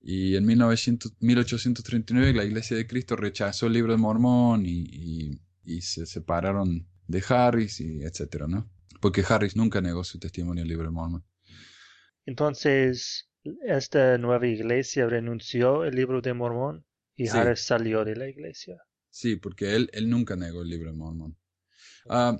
Y 0.00 0.36
en 0.36 0.46
1839 0.46 2.32
la 2.32 2.44
Iglesia 2.44 2.76
de 2.76 2.86
Cristo 2.86 3.16
rechazó 3.16 3.66
el 3.66 3.72
libro 3.72 3.90
de 3.92 3.98
Mormón 3.98 4.64
y, 4.64 5.40
se 5.80 6.06
separaron 6.06 6.86
de 7.08 7.22
Harris 7.28 7.80
y 7.80 8.02
etcétera, 8.04 8.46
¿no? 8.46 8.70
Porque 9.00 9.24
Harris 9.28 9.56
nunca 9.56 9.80
negó 9.80 10.04
su 10.04 10.20
testimonio 10.20 10.62
al 10.62 10.68
libro 10.68 10.84
de 10.84 10.92
Mormón. 10.92 11.24
Entonces, 12.24 13.27
esta 13.62 14.18
nueva 14.18 14.46
iglesia 14.46 15.06
renunció 15.06 15.84
el 15.84 15.94
libro 15.94 16.20
de 16.20 16.34
Mormón 16.34 16.84
y 17.16 17.28
Harris 17.28 17.60
salió 17.60 18.04
de 18.04 18.16
la 18.16 18.28
iglesia. 18.28 18.82
Sí, 19.10 19.36
porque 19.36 19.74
él, 19.74 19.90
él 19.92 20.08
nunca 20.08 20.36
negó 20.36 20.62
el 20.62 20.68
libro 20.68 20.90
de 20.90 20.96
Mormón. 20.96 21.36
Ah, 22.08 22.38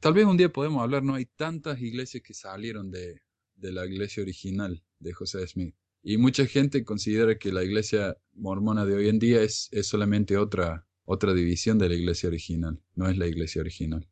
tal 0.00 0.14
vez 0.14 0.24
un 0.26 0.36
día 0.36 0.52
podemos 0.52 0.82
hablar, 0.82 1.02
¿no? 1.02 1.14
Hay 1.14 1.26
tantas 1.26 1.80
iglesias 1.80 2.22
que 2.22 2.34
salieron 2.34 2.90
de, 2.90 3.22
de 3.56 3.72
la 3.72 3.86
iglesia 3.86 4.22
original 4.22 4.82
de 4.98 5.12
José 5.12 5.46
Smith. 5.46 5.74
Y 6.02 6.16
mucha 6.18 6.46
gente 6.46 6.84
considera 6.84 7.38
que 7.38 7.52
la 7.52 7.62
iglesia 7.62 8.16
mormona 8.32 8.84
de 8.84 8.94
hoy 8.94 9.08
en 9.08 9.18
día 9.18 9.42
es, 9.42 9.68
es 9.72 9.86
solamente 9.86 10.36
otra, 10.36 10.86
otra 11.04 11.32
división 11.32 11.78
de 11.78 11.88
la 11.88 11.94
iglesia 11.94 12.28
original, 12.28 12.80
no 12.94 13.08
es 13.08 13.16
la 13.16 13.26
iglesia 13.26 13.60
original. 13.60 14.08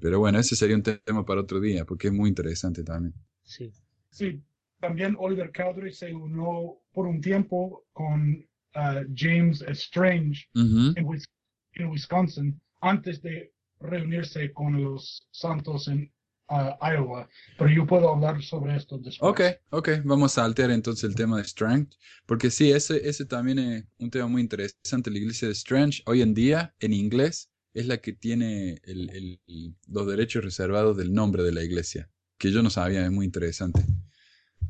Pero 0.00 0.18
bueno, 0.20 0.38
ese 0.38 0.56
sería 0.56 0.76
un 0.76 0.82
tema 0.82 1.24
para 1.24 1.40
otro 1.40 1.60
día, 1.60 1.84
porque 1.84 2.08
es 2.08 2.14
muy 2.14 2.28
interesante 2.28 2.84
también. 2.84 3.14
Sí. 3.42 3.72
Sí, 4.10 4.42
también 4.84 5.16
Oliver 5.18 5.50
Cowdery 5.50 5.94
se 5.94 6.12
unió 6.12 6.78
por 6.92 7.06
un 7.06 7.18
tiempo 7.22 7.86
con 7.94 8.46
uh, 8.76 9.00
James 9.16 9.62
Strange 9.62 10.46
en, 10.54 11.88
Wisconsin 11.88 12.60
antes 12.82 13.22
de 13.22 13.50
reunirse 13.80 14.52
con 14.52 14.82
los 14.82 15.26
santos 15.30 15.88
en 15.88 16.12
Iowa, 16.50 17.26
pero 17.56 17.70
yo 17.70 17.86
puedo 17.86 18.10
hablar 18.10 18.42
sobre 18.42 18.76
esto 18.76 18.98
después. 18.98 19.30
Ok, 19.30 19.40
ok, 19.70 19.88
vamos 20.04 20.36
a 20.36 20.44
alterar 20.44 20.72
entonces 20.72 21.04
el 21.04 21.14
tema 21.14 21.38
de 21.38 21.44
Strange, 21.44 21.88
porque 22.26 22.50
sí, 22.50 22.70
ese, 22.70 23.08
ese 23.08 23.24
también 23.24 23.58
es 23.58 23.84
un 23.98 24.10
tema 24.10 24.28
muy 24.28 24.42
interesante. 24.42 25.10
La 25.10 25.16
iglesia 25.16 25.48
de 25.48 25.54
Strange 25.54 26.02
hoy 26.04 26.20
en 26.20 26.34
día, 26.34 26.74
en 26.80 26.92
inglés, 26.92 27.50
es 27.72 27.86
la 27.86 27.96
que 28.02 28.12
tiene 28.12 28.82
el, 28.84 29.40
los 29.88 30.06
derechos 30.06 30.44
reservados 30.44 30.94
del 30.98 31.14
nombre 31.14 31.42
de 31.42 31.52
la 31.52 31.62
iglesia, 31.62 32.10
que 32.36 32.52
yo 32.52 32.62
no 32.62 32.68
sabía, 32.68 33.02
es 33.02 33.10
muy 33.10 33.24
interesante. 33.24 33.82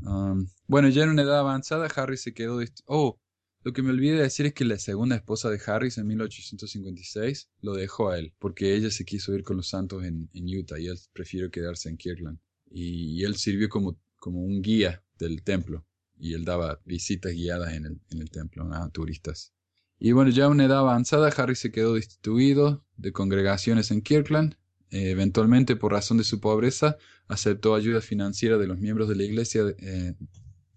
Um, 0.05 0.47
bueno, 0.67 0.89
ya 0.89 1.05
en 1.05 1.11
una 1.11 1.23
edad 1.23 1.41
avanzada, 1.41 1.87
Harry 1.87 2.17
se 2.17 2.35
quedó... 2.35 2.61
Oh, 2.87 3.19
lo 3.65 3.73
que 3.73 3.83
me 3.83 3.91
olvidé 3.91 4.21
decir 4.21 4.45
es 4.45 4.53
que 4.53 4.67
la 4.67 4.79
segunda 4.79 5.17
esposa 5.17 5.49
de 5.49 5.59
Harris 5.67 5.97
en 5.97 6.07
1856 6.07 7.49
lo 7.63 7.73
dejó 7.73 8.11
a 8.11 8.19
él, 8.19 8.35
porque 8.39 8.75
ella 8.75 8.91
se 8.91 9.07
quiso 9.07 9.35
ir 9.35 9.43
con 9.43 9.57
los 9.57 9.69
santos 9.69 10.05
en, 10.05 10.29
Utah 10.35 10.79
y 10.79 10.89
él 10.89 10.99
prefirió 11.15 11.51
quedarse 11.51 11.89
en 11.89 11.97
Kirkland. 11.97 12.39
Y, 12.71 13.25
él 13.25 13.37
sirvió 13.37 13.71
como, 13.71 13.99
como 14.17 14.43
un 14.43 14.61
guía 14.61 15.03
del 15.19 15.43
templo 15.43 15.87
y 16.19 16.35
él 16.35 16.45
daba 16.45 16.81
visitas 16.85 17.33
guiadas 17.33 17.73
en 17.73 17.87
el, 17.87 18.01
en 18.11 18.21
el 18.21 18.31
templo 18.31 18.71
a 18.71 18.91
turistas. 18.91 19.55
Y 19.99 20.13
bueno, 20.13 20.31
ya 20.31 20.45
a 20.45 20.49
una 20.49 20.67
edad 20.67 20.81
avanzada, 20.81 21.29
Harris 21.29 21.61
se 21.61 21.73
quedó 21.73 21.95
destituido 21.95 22.85
de 22.99 23.13
congregaciones 23.13 23.91
en 23.91 24.03
Kirkland. 24.03 24.57
Eh, 24.91 25.11
eventualmente, 25.11 25.77
por 25.77 25.93
razón 25.93 26.19
de 26.19 26.25
su 26.25 26.39
pobreza, 26.39 26.99
aceptó 27.29 27.75
ayuda 27.75 28.01
financiera 28.01 28.59
de 28.59 28.67
los 28.67 28.79
miembros 28.79 29.09
de 29.09 29.17
la 29.17 29.25
iglesia 29.25 29.63
eh, 29.79 30.15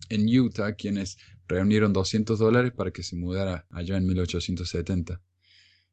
en 0.09 0.39
Utah, 0.39 0.73
quienes 0.73 1.17
reunieron 1.47 1.93
200 1.93 2.39
dólares 2.39 2.71
para 2.71 2.91
que 2.91 3.03
se 3.03 3.15
mudara 3.15 3.65
allá 3.69 3.97
en 3.97 4.05
1870. 4.05 5.21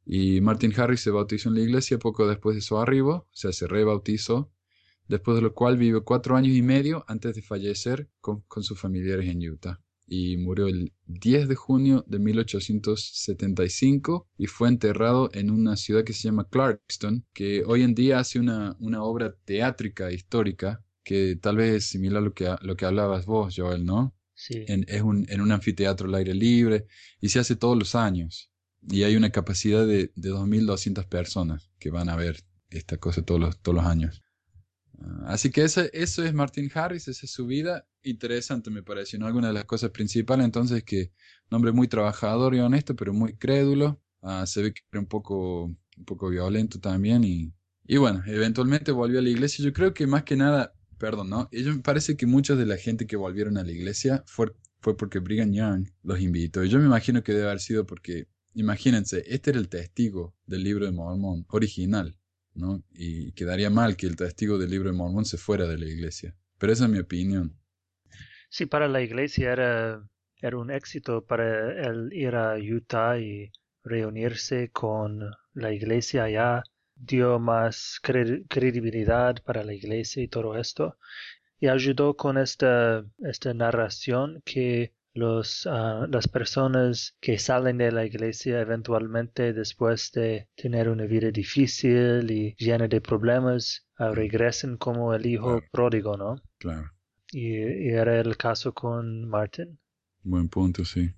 Y 0.06 0.40
Martin 0.40 0.72
Harris 0.76 1.00
se 1.00 1.10
bautizó 1.10 1.48
en 1.48 1.56
la 1.56 1.62
iglesia 1.62 1.98
poco 1.98 2.28
después 2.28 2.56
de 2.56 2.62
su 2.62 2.78
arribo, 2.78 3.12
o 3.12 3.28
sea, 3.32 3.52
se 3.52 3.66
rebautizó, 3.66 4.52
después 5.08 5.36
de 5.36 5.42
lo 5.42 5.54
cual 5.54 5.76
vivió 5.76 6.04
cuatro 6.04 6.36
años 6.36 6.54
y 6.54 6.62
medio 6.62 7.04
antes 7.08 7.34
de 7.34 7.42
fallecer 7.42 8.08
con, 8.20 8.44
sus 8.62 8.78
familiares 8.78 9.28
en 9.28 9.48
Utah. 9.48 9.80
Y 10.06 10.36
murió 10.36 10.66
el 10.66 10.92
10 11.06 11.48
de 11.48 11.54
junio 11.54 12.04
de 12.06 12.18
1875 12.18 14.28
y 14.36 14.46
fue 14.46 14.68
enterrado 14.68 15.30
en 15.32 15.50
una 15.50 15.76
ciudad 15.76 16.04
que 16.04 16.12
se 16.12 16.28
llama 16.28 16.48
Clarkston, 16.48 17.24
que 17.32 17.62
hoy 17.66 17.82
en 17.82 17.94
día 17.94 18.18
hace 18.18 18.38
una, 18.38 18.76
una 18.80 19.02
obra 19.02 19.34
teátrica 19.44 20.12
histórica 20.12 20.84
que 21.04 21.36
tal 21.36 21.56
vez 21.56 21.74
es 21.74 21.86
similar 21.86 22.18
a 22.18 22.24
lo 22.24 22.34
que, 22.34 22.54
lo 22.62 22.76
que 22.76 22.86
hablabas 22.86 23.26
vos, 23.26 23.54
Joel, 23.56 23.84
¿no? 23.84 24.16
En, 24.50 24.84
es 24.88 25.02
un, 25.02 25.26
en 25.28 25.40
un 25.40 25.52
anfiteatro 25.52 26.08
al 26.08 26.14
aire 26.16 26.34
libre 26.34 26.86
y 27.20 27.28
se 27.28 27.38
hace 27.38 27.56
todos 27.56 27.78
los 27.78 27.94
años. 27.94 28.50
Y 28.82 29.04
hay 29.04 29.16
una 29.16 29.30
capacidad 29.30 29.86
de, 29.86 30.12
de 30.14 30.30
2.200 30.30 31.08
personas 31.08 31.70
que 31.78 31.90
van 31.90 32.08
a 32.08 32.16
ver 32.16 32.42
esta 32.70 32.98
cosa 32.98 33.22
todos 33.22 33.40
los, 33.40 33.60
todos 33.60 33.76
los 33.76 33.86
años. 33.86 34.22
Ah, 35.00 35.26
así 35.28 35.50
que 35.50 35.62
ese, 35.62 35.90
eso 35.92 36.24
es 36.24 36.34
Martin 36.34 36.70
Harris, 36.74 37.08
esa 37.08 37.26
es 37.26 37.32
su 37.32 37.46
vida. 37.46 37.86
Interesante 38.04 38.70
me 38.70 38.82
pareció, 38.82 39.18
¿no? 39.18 39.26
Alguna 39.26 39.48
de 39.48 39.54
las 39.54 39.64
cosas 39.64 39.90
principales 39.90 40.44
entonces 40.44 40.84
que 40.84 41.12
un 41.50 41.56
hombre 41.56 41.72
muy 41.72 41.88
trabajador 41.88 42.54
y 42.54 42.60
honesto, 42.60 42.94
pero 42.94 43.12
muy 43.12 43.36
crédulo. 43.36 44.00
Ah, 44.22 44.46
se 44.46 44.62
ve 44.62 44.72
que 44.72 44.82
era 44.92 45.00
un 45.00 45.06
poco, 45.06 45.64
un 45.64 46.04
poco 46.06 46.28
violento 46.28 46.80
también 46.80 47.24
y, 47.24 47.52
y 47.86 47.96
bueno, 47.98 48.22
eventualmente 48.26 48.92
volvió 48.92 49.18
a 49.18 49.22
la 49.22 49.28
iglesia. 49.28 49.64
Yo 49.64 49.72
creo 49.72 49.92
que 49.92 50.06
más 50.06 50.24
que 50.24 50.36
nada 50.36 50.74
perdón, 51.04 51.30
¿no? 51.30 51.48
Y 51.52 51.62
me 51.64 51.80
parece 51.80 52.16
que 52.16 52.26
mucha 52.26 52.56
de 52.56 52.66
la 52.66 52.76
gente 52.76 53.06
que 53.06 53.16
volvieron 53.16 53.58
a 53.58 53.62
la 53.62 53.70
iglesia 53.70 54.24
fue, 54.26 54.54
fue 54.80 54.96
porque 54.96 55.18
Brigham 55.18 55.52
Young 55.52 55.88
los 56.02 56.20
invitó. 56.20 56.64
Y 56.64 56.68
yo 56.68 56.78
me 56.78 56.86
imagino 56.86 57.22
que 57.22 57.32
debe 57.32 57.44
haber 57.46 57.60
sido 57.60 57.86
porque, 57.86 58.28
imagínense, 58.54 59.24
este 59.26 59.50
era 59.50 59.58
el 59.58 59.68
testigo 59.68 60.34
del 60.46 60.64
libro 60.64 60.86
de 60.86 60.92
Mormón 60.92 61.44
original, 61.48 62.16
¿no? 62.54 62.82
Y 62.92 63.32
quedaría 63.32 63.70
mal 63.70 63.96
que 63.96 64.06
el 64.06 64.16
testigo 64.16 64.58
del 64.58 64.70
libro 64.70 64.90
de 64.90 64.96
Mormón 64.96 65.24
se 65.24 65.36
fuera 65.36 65.66
de 65.66 65.78
la 65.78 65.86
iglesia. 65.86 66.36
Pero 66.58 66.72
esa 66.72 66.84
es 66.84 66.90
mi 66.90 66.98
opinión. 66.98 67.54
Sí, 68.56 68.66
para 68.66 68.86
la 68.86 69.02
iglesia 69.02 69.50
era, 69.50 70.08
era 70.40 70.58
un 70.58 70.70
éxito 70.70 71.24
para 71.26 71.72
él 71.72 72.10
ir 72.12 72.36
a 72.36 72.54
Utah 72.54 73.18
y 73.18 73.50
reunirse 73.82 74.70
con 74.70 75.28
la 75.54 75.72
iglesia 75.72 76.22
allá 76.22 76.62
dio 76.94 77.40
más 77.40 77.98
credibilidad 78.00 79.42
para 79.44 79.64
la 79.64 79.74
iglesia 79.74 80.22
y 80.22 80.28
todo 80.28 80.56
esto 80.56 80.96
y 81.58 81.66
ayudó 81.66 82.14
con 82.14 82.38
esta, 82.38 83.04
esta 83.24 83.52
narración 83.54 84.40
que 84.44 84.94
los, 85.14 85.66
ah, 85.68 86.06
las 86.08 86.28
personas 86.28 87.16
que 87.20 87.40
salen 87.40 87.78
de 87.78 87.90
la 87.90 88.04
iglesia 88.04 88.60
eventualmente 88.60 89.52
después 89.52 90.12
de 90.12 90.48
tener 90.54 90.88
una 90.88 91.06
vida 91.06 91.32
difícil 91.32 92.30
y 92.30 92.54
llena 92.56 92.86
de 92.86 93.00
problemas 93.00 93.88
uh, 93.98 94.14
regresen 94.14 94.76
como 94.76 95.12
el 95.12 95.26
hijo 95.26 95.60
pródigo, 95.72 96.16
¿no? 96.16 96.36
Claro. 96.58 96.93
Y, 97.34 97.88
y, 97.88 97.88
era 97.88 98.20
el 98.20 98.36
caso 98.36 98.72
con 98.72 99.28
Martin. 99.28 99.78
Buen 100.22 100.48
punto, 100.48 100.84
sí. 100.84 101.10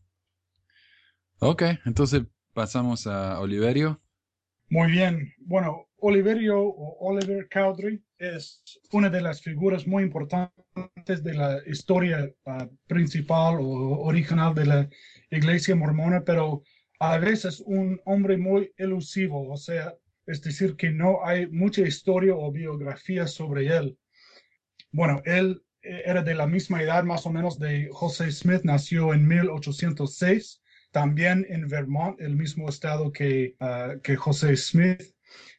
Ok, 1.38 1.62
entonces 1.84 2.22
pasamos 2.54 3.06
a 3.06 3.38
Oliverio. 3.40 4.00
Muy 4.70 4.90
bien. 4.90 5.32
Bueno, 5.38 5.86
Oliverio 5.98 6.60
o 6.60 6.96
Oliver 7.00 7.48
Cowdery 7.48 8.02
es 8.18 8.62
una 8.92 9.10
de 9.10 9.20
las 9.20 9.42
figuras 9.42 9.86
muy 9.86 10.02
importantes 10.02 11.22
de 11.22 11.34
la 11.34 11.60
historia 11.66 12.32
uh, 12.44 12.66
principal 12.86 13.56
o 13.60 14.00
original 14.00 14.54
de 14.54 14.66
la 14.66 14.90
iglesia 15.30 15.76
mormona, 15.76 16.24
pero 16.24 16.62
a 16.98 17.18
veces 17.18 17.62
un 17.66 18.00
hombre 18.06 18.38
muy 18.38 18.72
elusivo, 18.76 19.50
o 19.50 19.56
sea, 19.56 19.94
es 20.26 20.42
decir, 20.42 20.76
que 20.76 20.90
no 20.90 21.24
hay 21.24 21.46
mucha 21.46 21.82
historia 21.82 22.34
o 22.34 22.50
biografía 22.50 23.26
sobre 23.26 23.66
él. 23.66 23.98
Bueno, 24.90 25.20
él 25.24 25.62
era 26.04 26.22
de 26.22 26.34
la 26.34 26.46
misma 26.46 26.82
edad 26.82 27.04
más 27.04 27.26
o 27.26 27.30
menos 27.30 27.58
de 27.58 27.88
José 27.92 28.30
Smith, 28.30 28.62
nació 28.64 29.14
en 29.14 29.26
1806 29.26 30.60
también 30.96 31.46
en 31.50 31.68
Vermont, 31.68 32.18
el 32.22 32.36
mismo 32.36 32.70
estado 32.70 33.12
que, 33.12 33.54
uh, 33.60 34.00
que 34.00 34.16
José 34.16 34.56
Smith. 34.56 35.02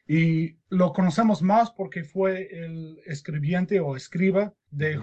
Y 0.04 0.56
lo 0.68 0.92
conocemos 0.92 1.42
más 1.42 1.70
porque 1.70 2.02
fue 2.02 2.48
el 2.50 2.98
escribiente 3.06 3.78
o 3.78 3.94
escriba 3.94 4.52
de 4.70 4.98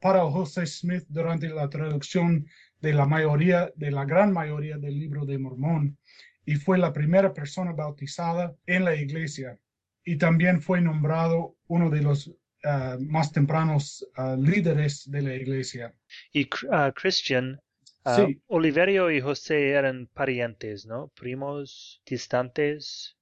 para 0.00 0.22
José 0.22 0.66
Smith 0.66 1.04
durante 1.08 1.48
la 1.48 1.68
traducción 1.68 2.48
de 2.80 2.92
la 2.92 3.06
mayoría, 3.06 3.70
de 3.76 3.92
la 3.92 4.04
gran 4.04 4.32
mayoría 4.32 4.78
del 4.78 4.98
libro 4.98 5.24
de 5.26 5.38
Mormón. 5.38 5.96
Y 6.44 6.56
fue 6.56 6.76
la 6.76 6.92
primera 6.92 7.32
persona 7.32 7.72
bautizada 7.72 8.56
en 8.66 8.84
la 8.84 8.96
iglesia. 8.96 9.60
Y 10.02 10.16
también 10.16 10.60
fue 10.60 10.80
nombrado 10.80 11.56
uno 11.68 11.88
de 11.88 12.02
los 12.02 12.34
uh, 12.68 13.00
más 13.00 13.32
tempranos 13.32 14.06
uh, 14.18 14.36
líderes 14.36 15.10
de 15.10 15.22
la 15.22 15.34
iglesia. 15.34 15.94
Y 16.32 16.48
Christian, 16.94 17.58
Uh, 18.04 18.26
sí. 18.26 18.42
Oliverio 18.46 19.10
y 19.10 19.20
José 19.20 19.70
eran 19.70 20.08
parientes, 20.14 20.86
¿no? 20.86 21.08
Primos 21.08 22.00
distantes. 22.06 23.16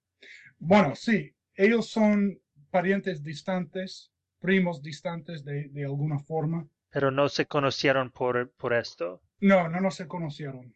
Bueno, 0.59 0.95
sí, 0.95 1.35
ellos 1.55 1.89
son 1.89 2.39
parientes 2.71 3.23
distantes, 3.23 4.13
primos 4.39 4.83
distantes 4.83 5.45
de, 5.45 5.69
de 5.71 5.85
alguna 5.85 6.19
forma. 6.19 6.69
Pero 6.91 7.11
no 7.11 7.29
se 7.29 7.47
conocieron 7.47 8.11
por, 8.11 8.53
por 8.53 8.75
esto. 8.75 9.23
No, 9.41 9.69
no, 9.69 9.81
no 9.81 9.91
se 9.91 10.07
conocieron. 10.07 10.73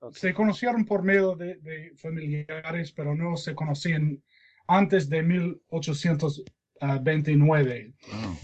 Okay. 0.00 0.20
Se 0.20 0.34
conocieron 0.34 0.84
por 0.84 1.02
medio 1.02 1.34
de, 1.34 1.56
de, 1.56 1.92
familiares, 1.96 2.92
pero 2.92 3.14
no 3.14 3.36
se 3.36 3.54
conocían 3.54 4.22
antes 4.66 5.08
de 5.08 5.22
1829. 6.86 7.92
Oh. 8.12 8.36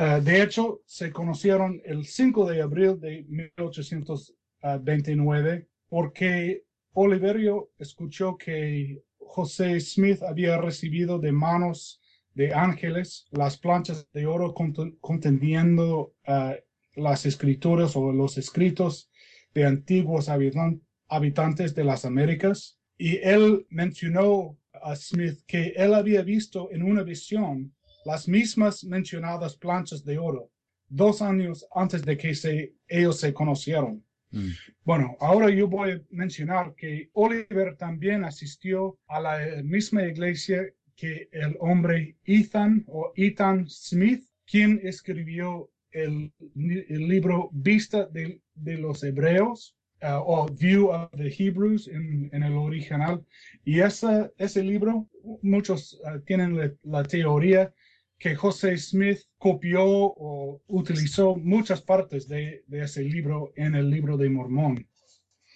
Uh, 0.00 0.20
de 0.22 0.42
hecho, 0.42 0.80
se 0.86 1.10
conocieron 1.10 1.82
el 1.84 2.06
5 2.06 2.48
de 2.48 2.62
abril 2.62 3.00
de 3.00 3.24
1829 3.28 5.66
porque 5.88 6.62
Oliverio 6.92 7.72
escuchó 7.78 8.36
que 8.36 9.02
José 9.18 9.80
Smith 9.80 10.22
había 10.22 10.56
recibido 10.58 11.18
de 11.18 11.32
manos 11.32 12.00
de 12.34 12.54
ángeles 12.54 13.26
las 13.32 13.58
planchas 13.58 14.06
de 14.12 14.26
oro 14.26 14.54
contendiendo 15.00 16.14
uh, 16.28 16.52
las 16.94 17.26
escrituras 17.26 17.96
o 17.96 18.12
los 18.12 18.38
escritos 18.38 19.10
de 19.54 19.66
antiguos 19.66 20.28
habitan 20.28 20.80
habitantes 21.08 21.74
de 21.74 21.82
las 21.84 22.04
Américas. 22.04 22.78
Y 22.96 23.16
él 23.18 23.66
mencionó 23.70 24.56
a 24.82 24.96
Smith 24.96 25.40
que 25.46 25.72
él 25.76 25.94
había 25.94 26.22
visto 26.22 26.70
en 26.72 26.82
una 26.82 27.02
visión 27.02 27.74
las 28.04 28.28
mismas 28.28 28.84
mencionadas 28.84 29.56
planchas 29.56 30.04
de 30.04 30.18
oro 30.18 30.50
dos 30.88 31.22
años 31.22 31.66
antes 31.74 32.02
de 32.02 32.16
que 32.16 32.34
se, 32.34 32.74
ellos 32.86 33.20
se 33.20 33.32
conocieron. 33.32 34.04
Mm. 34.30 34.50
Bueno, 34.84 35.16
ahora 35.20 35.50
yo 35.50 35.68
voy 35.68 35.92
a 35.92 36.02
mencionar 36.10 36.74
que 36.74 37.10
Oliver 37.12 37.76
también 37.76 38.24
asistió 38.24 38.98
a 39.06 39.20
la 39.20 39.62
misma 39.62 40.04
iglesia 40.04 40.62
que 40.96 41.28
el 41.32 41.56
hombre 41.60 42.16
Ethan 42.24 42.84
o 42.88 43.12
Ethan 43.14 43.68
Smith, 43.68 44.24
quien 44.46 44.80
escribió 44.82 45.70
el, 45.90 46.32
el 46.56 47.08
libro 47.08 47.50
Vista 47.52 48.06
de, 48.06 48.40
de 48.54 48.78
los 48.78 49.02
Hebreos 49.04 49.77
uh, 50.02 50.20
o 50.24 50.46
View 50.46 50.90
of 50.90 51.10
the 51.16 51.28
Hebrews 51.28 51.88
en, 51.88 52.30
en 52.32 52.42
el 52.42 52.54
original. 52.54 53.24
Y 53.64 53.80
esa, 53.80 54.30
ese 54.38 54.62
libro, 54.62 55.08
muchos 55.42 56.00
uh, 56.04 56.20
tienen 56.24 56.56
la, 56.56 56.72
la 56.82 57.02
teoría 57.02 57.72
que 58.18 58.34
José 58.34 58.76
Smith 58.76 59.20
copió 59.38 59.84
o 59.84 60.60
utilizó 60.66 61.36
muchas 61.36 61.82
partes 61.82 62.26
de, 62.28 62.64
de, 62.66 62.82
ese 62.82 63.04
libro 63.04 63.52
en 63.56 63.74
el 63.74 63.90
libro 63.90 64.16
de 64.16 64.28
Mormón. 64.28 64.86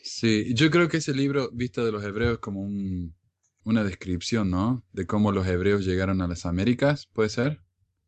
Sí, 0.04 0.52
yo 0.54 0.70
creo 0.70 0.88
que 0.88 0.98
ese 0.98 1.14
libro, 1.14 1.50
Vista 1.52 1.84
de 1.84 1.92
los 1.92 2.04
Hebreos, 2.04 2.38
como 2.38 2.60
un, 2.60 3.14
una 3.64 3.84
descripción, 3.84 4.50
¿no? 4.50 4.84
De 4.92 5.06
cómo 5.06 5.32
los 5.32 5.46
hebreos 5.46 5.84
llegaron 5.84 6.20
a 6.22 6.28
las 6.28 6.46
Américas, 6.46 7.08
¿puede 7.12 7.28
ser? 7.28 7.60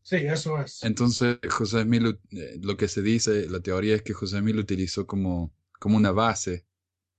Sí, 0.02 0.16
eso 0.16 0.60
es. 0.60 0.82
Entonces, 0.84 1.38
José 1.48 1.82
Smith, 1.82 2.18
eh, 2.32 2.58
lo 2.60 2.76
que 2.76 2.88
se 2.88 3.02
dice, 3.02 3.48
la 3.48 3.60
teoría 3.60 3.94
es 3.94 4.02
que 4.02 4.12
José 4.12 4.38
Smith 4.38 4.54
lo 4.54 4.60
utilizó 4.60 5.06
como, 5.06 5.52
como 5.78 5.96
una 5.96 6.12
base 6.12 6.66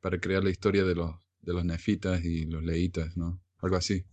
para 0.01 0.19
crear 0.19 0.43
la 0.43 0.49
historia 0.49 0.83
de 0.83 0.95
los, 0.95 1.15
de 1.41 1.53
los 1.53 1.65
nefitas 1.65 2.23
y 2.23 2.45
los 2.45 2.63
leitas, 2.63 3.15
¿no? 3.17 3.41
Algo 3.59 3.77
así 3.77 4.05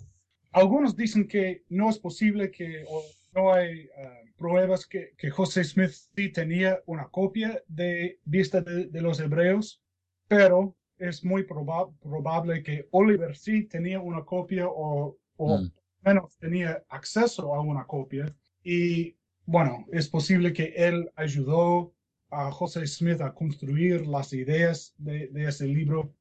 algunos 0.52 0.96
dicen 0.96 1.26
que 1.26 1.64
no 1.68 1.90
es 1.90 1.98
posible 1.98 2.50
que 2.50 2.84
o 2.88 3.02
no 3.34 3.52
hay 3.52 3.86
uh, 3.86 4.36
pruebas 4.36 4.86
que, 4.86 5.14
que, 5.16 5.30
José 5.30 5.64
Smith 5.64 5.92
sí 6.14 6.30
tenía 6.30 6.80
una 6.86 7.08
copia 7.08 7.62
de 7.66 8.20
Vista 8.24 8.60
de, 8.60 8.86
de 8.88 9.00
los 9.00 9.18
Hebreos, 9.20 9.80
pero 10.28 10.76
es 10.98 11.24
muy 11.24 11.44
proba 11.44 11.90
probable 12.00 12.62
que 12.62 12.86
Oliver 12.90 13.36
sí 13.36 13.64
tenía 13.64 14.00
una 14.00 14.24
copia 14.24 14.68
o, 14.68 15.16
o 15.36 15.58
mm. 15.58 15.72
menos 16.02 16.36
tenía 16.38 16.84
acceso 16.90 17.54
a 17.54 17.60
una 17.62 17.86
copia. 17.86 18.34
Y 18.62 19.16
bueno, 19.46 19.86
es 19.90 20.08
posible 20.08 20.52
que 20.52 20.74
él 20.76 21.10
ayudó 21.16 21.94
a 22.32 22.50
José 22.50 22.86
Smith 22.86 23.20
a 23.20 23.34
construir 23.34 24.06
las 24.06 24.32
ideas 24.32 24.94
de, 24.96 25.28
de 25.28 25.48
ese 25.48 25.66
libro. 25.66 26.14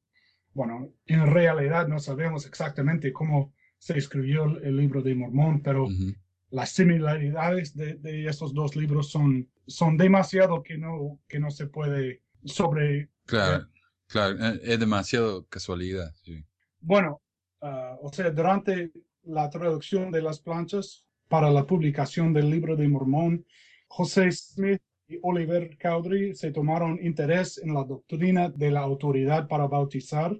Bueno, 0.52 0.92
en 1.06 1.26
realidad 1.26 1.88
no 1.88 1.98
sabemos 1.98 2.46
exactamente 2.46 3.12
cómo 3.12 3.54
se 3.78 3.96
escribió 3.96 4.44
el 4.44 4.76
libro 4.76 5.00
de 5.02 5.14
Mormón, 5.14 5.62
pero 5.62 5.84
uh 5.86 5.90
-huh. 5.90 6.14
las 6.50 6.70
similaridades 6.70 7.74
de, 7.74 7.94
de, 7.94 8.26
estos 8.26 8.52
dos 8.52 8.76
libros 8.76 9.10
son, 9.10 9.48
son 9.66 9.96
demasiado 9.96 10.62
que 10.62 10.76
no, 10.76 11.18
que 11.26 11.40
no 11.40 11.50
se 11.50 11.66
puede 11.66 12.22
sobre... 12.44 13.08
Claro, 13.24 13.66
claro, 14.06 14.36
eh, 14.38 14.60
es 14.62 14.78
demasiado 14.78 15.46
casualidad. 15.48 16.12
Sí. 16.22 16.44
Bueno, 16.80 17.22
uh, 17.62 18.06
o 18.06 18.12
sea, 18.12 18.30
durante 18.30 18.92
la 19.22 19.48
traducción 19.48 20.12
de 20.12 20.20
las 20.20 20.40
planchas 20.40 21.06
para 21.28 21.50
la 21.50 21.66
publicación 21.66 22.34
del 22.34 22.50
libro 22.50 22.76
de 22.76 22.86
Mormón, 22.86 23.46
José 23.88 24.30
Smith 24.30 24.82
y 25.08 25.18
Oliver 25.22 25.76
Cowdery 25.78 26.34
se 26.34 26.52
tomaron 26.52 26.98
interés 27.02 27.58
en 27.58 27.74
la 27.74 27.84
doctrina 27.84 28.48
de 28.48 28.70
la 28.70 28.80
autoridad 28.80 29.48
para 29.48 29.66
bautizar 29.66 30.36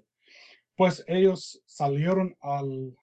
pues 0.76 1.04
ellos 1.06 1.62
salieron 1.66 2.36
al, 2.40 2.94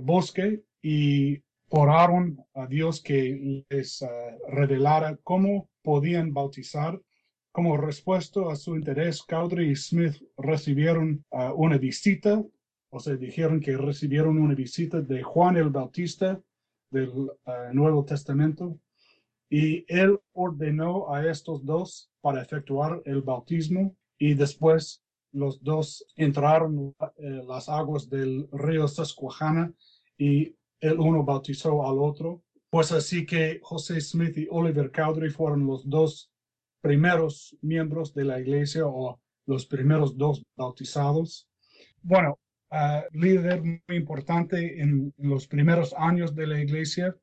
bosque 0.00 0.62
y 0.82 1.42
oraron 1.68 2.38
a 2.54 2.66
Dios 2.66 3.02
que 3.02 3.64
les 3.68 4.02
uh, 4.02 4.06
revelara 4.48 5.18
cómo 5.24 5.68
podían 5.82 6.32
bautizar. 6.32 7.00
Como 7.50 7.76
respuesta 7.76 8.40
a 8.50 8.56
su 8.56 8.76
interés, 8.76 9.22
Cowdery 9.22 9.70
y 9.70 9.76
Smith 9.76 10.22
recibieron 10.36 11.24
uh, 11.30 11.52
una 11.54 11.76
visita, 11.76 12.42
o 12.90 13.00
sea, 13.00 13.16
dijeron 13.16 13.60
que 13.60 13.76
recibieron 13.76 14.38
una 14.38 14.54
visita 14.54 15.00
de 15.00 15.22
Juan 15.22 15.56
el 15.56 15.70
Bautista 15.70 16.40
del 16.90 17.30
Nuevo 17.72 18.04
Testamento, 18.04 18.78
y 19.50 19.84
él 19.88 20.18
ordenó 20.32 21.12
a 21.12 21.26
estos 21.26 21.64
dos 21.64 22.10
para 22.20 22.42
efectuar 22.42 23.02
el 23.04 23.22
bautismo 23.22 23.96
y 24.18 24.34
después 24.34 25.02
los 25.32 25.62
dos 25.62 26.04
entraron 26.16 26.94
eh, 27.16 27.42
las 27.46 27.68
aguas 27.68 28.08
del 28.08 28.48
río 28.52 28.88
Susquehanna 28.88 29.72
y 30.16 30.54
el 30.80 30.98
uno 30.98 31.24
bautizó 31.24 31.86
al 31.86 31.98
otro. 31.98 32.42
Pues 32.70 32.92
así 32.92 33.24
que 33.24 33.60
José 33.62 34.00
Smith 34.00 34.36
y 34.36 34.46
Oliver 34.50 34.90
Cowdery 34.90 35.30
fueron 35.30 35.66
los 35.66 35.88
dos 35.88 36.30
primeros 36.80 37.56
miembros 37.62 38.14
de 38.14 38.24
la 38.24 38.40
iglesia 38.40 38.86
o 38.86 39.20
los 39.46 39.66
primeros 39.66 40.16
dos 40.16 40.44
bautizados. 40.56 41.48
Bueno, 42.02 42.38
ah, 42.70 43.04
líder 43.12 43.62
muy 43.62 43.96
importante 43.96 44.80
en, 44.80 45.12
los 45.16 45.46
primeros 45.46 45.94
años 45.96 46.34
de 46.34 46.46
la 46.46 46.60
iglesia. 46.60 47.16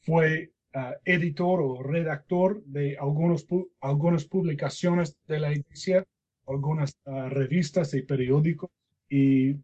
Fue 0.00 0.52
ah, 0.78 0.96
editor 1.04 1.60
o 1.60 1.82
redactor 1.82 2.62
de 2.64 2.96
algunos, 2.98 3.46
algunas 3.80 4.24
publicaciones 4.24 5.16
de 5.26 5.40
la 5.40 5.52
iglesia, 5.52 6.06
algunas 6.46 6.96
revistas 7.04 7.92
y 7.94 8.02
periódicos, 8.02 8.70
y 9.10 9.56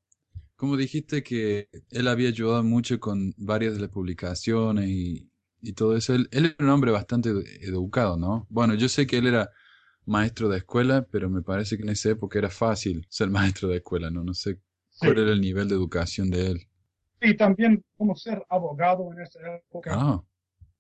como 0.57 0.77
dijiste 0.77 1.23
que 1.23 1.69
él 1.91 2.09
había 2.09 2.29
ayudado 2.29 2.63
mucho 2.63 2.99
con 2.99 3.35
varias 3.37 3.75
de 3.75 3.81
las 3.81 3.91
publicaciones 3.91 4.89
y, 4.89 5.31
y 5.61 5.73
todo 5.75 5.97
eso, 5.97 6.15
él, 6.15 6.29
él, 6.31 6.47
era 6.47 6.57
un 6.61 6.71
hombre 6.71 6.91
bastante 6.91 7.31
educado, 7.61 8.17
¿no? 8.17 8.47
Bueno, 8.49 8.75
yo 8.75 8.89
sé 8.89 9.07
que 9.07 9.19
él 9.19 9.27
era 9.27 9.51
maestro 10.07 10.49
de 10.49 10.59
escuela, 10.59 11.07
pero 11.11 11.29
me 11.29 11.43
parece 11.43 11.77
que 11.77 11.83
en 11.83 11.91
esa 11.91 12.11
época 12.11 12.39
era 12.39 12.49
fácil 12.49 13.07
ser 13.11 13.29
maestro 13.31 13.69
de 13.69 13.77
escuela, 13.77 14.11
¿no? 14.11 14.25
No 14.25 14.33
sé 14.33 14.59
cuál 14.99 15.19
era 15.19 15.33
el 15.33 15.41
nivel 15.41 15.69
de 15.69 15.75
educación 15.75 16.31
de 16.31 16.47
él. 16.47 16.69
Y 17.21 17.37
también 17.37 17.85
como 17.97 18.15
ser 18.15 18.43
abogado 18.49 19.13
en 19.13 19.21
esa 19.21 19.41
época. 19.57 19.91
Ah. 19.95 20.25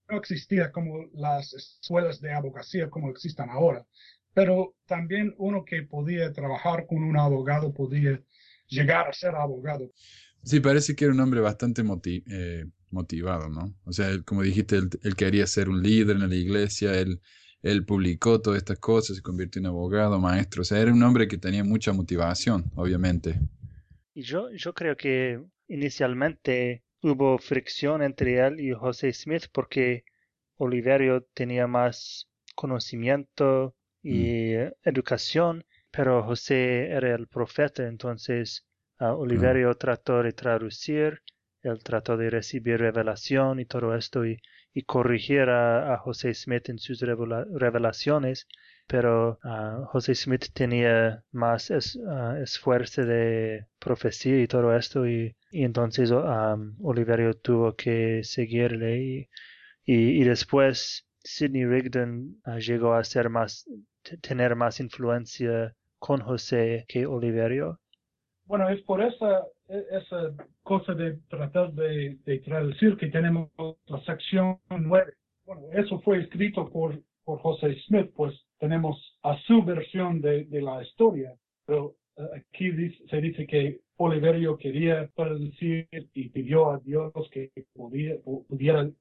No 0.08 0.18
existía 0.18 0.70
como 0.70 1.06
las 1.14 1.52
escuelas 1.52 2.20
de 2.20 2.32
abogacía 2.32 2.88
como 2.88 3.10
existan 3.10 3.50
ahora, 3.50 3.86
pero 4.34 4.76
también 4.86 5.34
uno 5.38 5.64
que 5.64 5.82
podía 5.82 6.32
trabajar 6.32 6.86
con 6.86 7.02
un 7.02 7.16
abogado 7.16 7.72
podía 7.72 8.20
llegar 8.68 9.08
a 9.08 9.12
ser 9.12 9.34
abogado. 9.34 9.90
Sí, 10.42 10.60
parece 10.60 10.94
que 10.94 11.06
era 11.06 11.14
un 11.14 11.20
hombre 11.20 11.40
bastante 11.40 11.82
eh, 12.30 12.64
motivado, 12.90 13.48
¿no? 13.48 13.74
O 13.84 13.92
sea, 13.92 14.10
como 14.24 14.42
dijiste, 14.42 14.76
él, 14.76 14.90
él, 15.02 15.16
quería 15.16 15.46
ser 15.46 15.68
un 15.68 15.82
líder 15.82 16.16
en 16.16 16.28
la 16.28 16.36
iglesia, 16.36 16.96
él 16.98 17.20
él 17.66 17.84
publicó 17.84 18.40
todas 18.40 18.58
estas 18.58 18.78
cosas, 18.78 19.16
se 19.16 19.22
convirtió 19.22 19.58
en 19.60 19.66
abogado, 19.66 20.20
maestro, 20.20 20.62
o 20.62 20.64
sea, 20.64 20.78
era 20.78 20.92
un 20.92 21.02
hombre 21.02 21.26
que 21.26 21.36
tenía 21.36 21.64
mucha 21.64 21.92
motivación, 21.92 22.70
obviamente. 22.76 23.40
Y 24.14 24.22
yo, 24.22 24.50
yo 24.52 24.72
creo 24.72 24.96
que 24.96 25.40
inicialmente 25.66 26.84
hubo 27.02 27.38
fricción 27.38 28.02
entre 28.02 28.46
él 28.46 28.60
y 28.60 28.72
José 28.72 29.12
Smith 29.12 29.46
porque 29.52 30.04
Oliverio 30.56 31.22
tenía 31.34 31.66
más 31.66 32.28
conocimiento 32.54 33.74
y 34.02 34.54
mm. 34.54 34.72
educación, 34.84 35.64
pero 35.90 36.22
José 36.22 36.88
era 36.90 37.14
el 37.14 37.26
profeta, 37.28 37.86
entonces 37.86 38.66
ah, 38.98 39.14
Oliverio 39.14 39.74
trató 39.76 40.22
de 40.22 40.32
traducir, 40.32 41.22
él 41.62 41.82
trató 41.82 42.16
de 42.16 42.30
recibir 42.30 42.78
revelación 42.78 43.60
y 43.60 43.66
todo 43.66 43.94
esto, 43.94 44.24
y 44.24 44.40
y 44.76 44.82
corrigir 44.82 45.48
a, 45.48 45.96
José 45.96 46.34
Smith 46.34 46.68
en 46.68 46.78
sus 46.78 47.00
revelaciones, 47.00 48.46
pero 48.86 49.38
uh, 49.44 49.84
José 49.86 50.14
Smith 50.14 50.46
tenía 50.52 51.24
más 51.32 51.70
ah, 51.70 52.38
esfuerzo 52.40 53.04
de 53.04 53.66
profecía 53.78 54.40
y 54.42 54.46
todo 54.46 54.74
esto, 54.76 55.06
y, 55.06 55.34
entonces 55.52 56.10
um, 56.10 56.76
Oliverio 56.82 57.34
tuvo 57.34 57.74
que 57.74 58.22
seguirle, 58.24 58.98
y, 58.98 59.28
y, 59.84 60.24
después 60.24 61.06
Sidney 61.18 61.64
Rigdon 61.64 62.36
llegó 62.58 62.94
a 62.94 63.04
ser 63.04 63.30
más, 63.30 63.66
tener 64.20 64.54
más 64.56 64.80
influencia 64.80 65.74
con 65.98 66.20
José 66.20 66.84
que 66.88 67.06
Oliverio. 67.06 67.80
Bueno, 68.44 68.68
es 68.68 68.80
por 68.82 69.02
esa, 69.02 69.44
e, 69.68 69.84
esa 69.90 70.32
cosa 70.62 70.94
de 70.94 71.18
tratar 71.28 71.72
de, 71.72 72.18
traducir 72.44 72.96
que 72.96 73.08
tenemos 73.08 73.50
la 73.86 74.00
sección 74.04 74.58
9. 74.70 75.12
Bueno, 75.44 75.62
eso 75.72 76.00
fue 76.00 76.20
escrito 76.20 76.68
por, 76.70 77.00
por 77.24 77.40
José 77.40 77.76
Smith, 77.86 78.10
pues 78.14 78.34
tenemos 78.58 79.18
a 79.22 79.36
su 79.46 79.62
versión 79.62 80.20
de, 80.20 80.46
la 80.50 80.82
historia, 80.82 81.34
pero 81.66 81.94
eh, 82.16 82.22
aquí 82.36 82.70
se 83.08 83.20
dice 83.20 83.46
que 83.46 83.80
Oliverio 83.98 84.56
quería 84.58 85.08
traducir 85.14 85.88
y 86.14 86.28
pidió 86.28 86.70
a 86.70 86.78
Dios 86.78 87.12
que 87.30 87.50
pudiera 87.74 88.82
eh, 88.82 88.92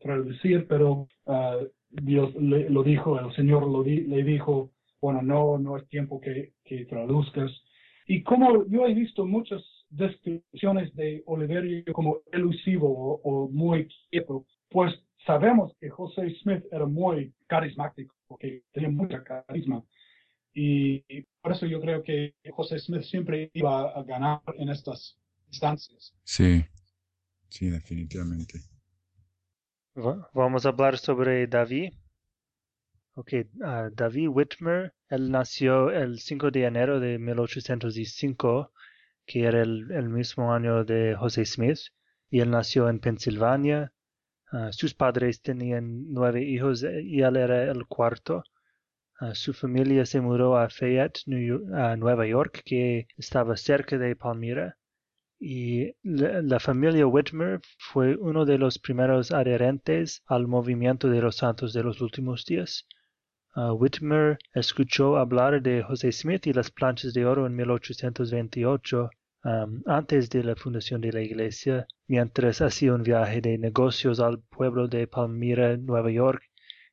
traducir, 0.00 0.66
pero 0.68 1.08
uh, 1.26 1.66
Dios 1.90 2.34
le, 2.36 2.70
lo 2.70 2.82
dijo, 2.82 3.18
el 3.18 3.34
Señor 3.34 3.66
lo 3.66 3.82
le 3.82 4.22
dijo, 4.22 4.70
bueno, 5.00 5.22
no, 5.22 5.58
no 5.58 5.76
es 5.76 5.88
tiempo 5.88 6.20
que, 6.20 6.52
que 6.64 6.84
traduzcas. 6.86 7.50
Y 8.06 8.22
como 8.22 8.64
yo 8.66 8.86
he 8.86 8.94
visto 8.94 9.24
muchas 9.26 9.62
descripciones 9.90 10.94
de 10.94 11.22
Oliverio 11.26 11.84
como 11.92 12.18
elusivo 12.32 13.20
o, 13.22 13.48
muy 13.48 13.88
quieto, 14.10 14.44
pues 14.70 14.92
sabemos 15.26 15.72
que 15.80 15.88
José 15.88 16.34
Smith 16.42 16.64
era 16.70 16.86
muy 16.86 17.32
carismático, 17.46 18.13
porque 18.34 18.64
tenía 18.72 18.90
mucha 18.90 19.22
carisma. 19.22 19.84
Y, 20.52 21.02
por 21.40 21.52
eso 21.52 21.66
yo 21.66 21.80
creo 21.80 22.02
que 22.02 22.34
José 22.52 22.78
Smith 22.78 23.02
siempre 23.02 23.50
iba 23.54 23.90
a 23.92 24.02
ganar 24.02 24.40
en 24.58 24.70
estas 24.70 25.16
instancias. 25.48 26.14
Sí, 26.24 26.64
sí, 27.48 27.70
definitivamente. 27.70 28.60
Vamos 29.94 30.66
a 30.66 30.70
hablar 30.70 30.98
sobre 30.98 31.46
David. 31.46 31.92
Ok, 33.14 33.32
uh, 33.60 33.94
David 33.94 34.28
Whitmer, 34.28 34.92
él 35.08 35.30
nació 35.30 35.90
el 35.90 36.18
5 36.18 36.50
de 36.50 36.64
enero 36.64 36.98
de 36.98 37.18
1805, 37.18 38.72
que 39.24 39.44
era 39.44 39.62
el, 39.62 40.08
mismo 40.08 40.52
año 40.52 40.84
de 40.84 41.14
José 41.14 41.44
Smith, 41.44 41.78
y 42.30 42.40
él 42.40 42.50
nació 42.50 42.88
en 42.88 42.98
Pensilvania. 42.98 43.92
Uh, 44.54 44.72
sus 44.72 44.94
padres 44.94 45.42
tenían 45.42 46.12
nueve 46.12 46.40
hijos 46.44 46.84
y 46.84 47.22
él 47.22 47.36
era 47.36 47.64
el 47.64 47.86
cuarto. 47.88 48.44
Uh, 49.20 49.34
su 49.34 49.52
familia 49.52 50.06
se 50.06 50.20
mudó 50.20 50.56
a 50.56 50.70
Fayette, 50.70 51.22
Nueva 51.26 52.24
York, 52.24 52.62
que 52.64 53.08
estaba 53.16 53.56
cerca 53.56 53.98
de 53.98 54.14
Palmyra. 54.14 54.78
Y 55.40 55.96
la, 56.04 56.60
familia 56.60 57.04
Whitmer 57.04 57.60
fue 57.78 58.14
uno 58.14 58.44
de 58.44 58.58
los 58.58 58.78
primeros 58.78 59.32
adherentes 59.32 60.22
al 60.26 60.46
movimiento 60.46 61.08
de 61.08 61.20
los 61.20 61.34
santos 61.34 61.72
de 61.72 61.82
los 61.82 62.00
últimos 62.00 62.44
días. 62.44 62.86
Uh, 63.56 63.72
Whitmer 63.72 64.38
escuchó 64.54 65.16
hablar 65.16 65.62
de 65.62 65.82
José 65.82 66.12
Smith 66.12 66.46
y 66.46 66.52
las 66.52 66.70
planchas 66.70 67.12
de 67.12 67.26
oro 67.26 67.48
en 67.48 67.56
1828, 67.56 69.10
um, 69.44 69.82
antes 69.86 70.30
de 70.30 70.42
la 70.42 70.56
fundación 70.56 71.00
de 71.00 71.12
la 71.12 71.20
iglesia, 71.20 71.86
mientras 72.06 72.60
hacía 72.60 72.94
un 72.94 73.02
viaje 73.02 73.40
de 73.40 73.58
negocios 73.58 74.20
al 74.20 74.40
pueblo 74.40 74.88
de 74.88 75.06
Palmyra, 75.06 75.76
Nueva 75.76 76.10
York, 76.10 76.42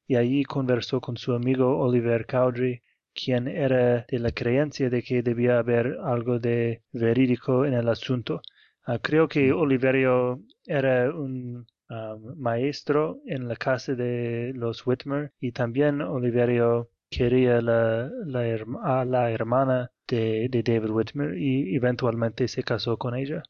y 0.07 0.15
allí 0.15 0.43
conversó 0.43 0.99
con 1.01 1.17
su 1.17 1.33
amigo 1.33 1.79
Oliver 1.79 2.25
Cowdery, 2.25 2.83
quien 3.13 3.47
era 3.47 4.05
de 4.09 4.19
la 4.19 4.31
creencia 4.31 4.89
de 4.89 5.03
que 5.03 5.21
debía 5.21 5.59
haber 5.59 5.97
algo 6.03 6.39
de 6.39 6.83
verídico 6.91 7.65
en 7.65 7.73
el 7.73 7.87
asunto. 7.89 8.41
Uh, 8.87 8.99
creo 9.01 9.27
que 9.27 9.51
Oliverio 9.53 10.41
era 10.65 11.09
un 11.13 11.67
um, 11.89 12.35
maestro 12.37 13.21
en 13.25 13.47
la 13.47 13.55
casa 13.55 13.95
de 13.95 14.53
los 14.55 14.85
Whitmer 14.85 15.31
y 15.39 15.51
también 15.51 16.01
Oliverio 16.01 16.89
quería 17.11 17.61
la, 17.61 18.09
la, 18.25 18.41
a 18.83 19.05
la 19.05 19.31
hermana 19.31 19.91
de, 20.07 20.47
de, 20.49 20.63
David 20.63 20.89
Whitmer 20.89 21.37
y 21.37 21.75
eventualmente 21.75 22.47
se 22.47 22.63
casó 22.63 22.97
con 22.97 23.15
ella. 23.15 23.43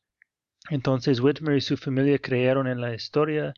Entonces 0.70 1.22
Whitmer 1.22 1.58
y 1.58 1.62
su 1.62 1.78
familia 1.78 2.20
creyeron 2.20 2.68
en 2.68 2.82
la 2.82 2.94
historia 2.94 3.54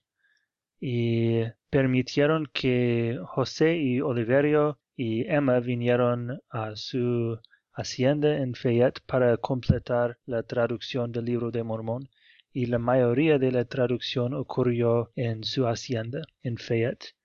y 0.80 1.44
permitieron 1.70 2.48
que 2.54 3.20
José 3.26 3.78
y 3.78 4.02
Oliverio 4.02 4.80
y 4.96 5.26
Emma 5.28 5.60
vinieron 5.60 6.42
a 6.50 6.76
su 6.76 7.40
hacienda 7.74 8.38
en 8.38 8.54
Fayette 8.54 9.00
para 9.06 9.38
completar 9.38 10.18
la 10.26 10.44
traducción 10.44 11.12
del 11.12 11.26
libro 11.26 11.50
de 11.52 11.64
Mormón 11.64 12.10
y 12.52 12.68
la 12.68 12.78
mayoría 12.78 13.40
de 13.40 13.52
la 13.52 13.66
traducción 13.66 14.34
ocurrió 14.34 15.12
en 15.16 15.44
su 15.44 15.66
hacienda 15.66 16.22
en 16.44 16.58
Fayette. 16.58 17.16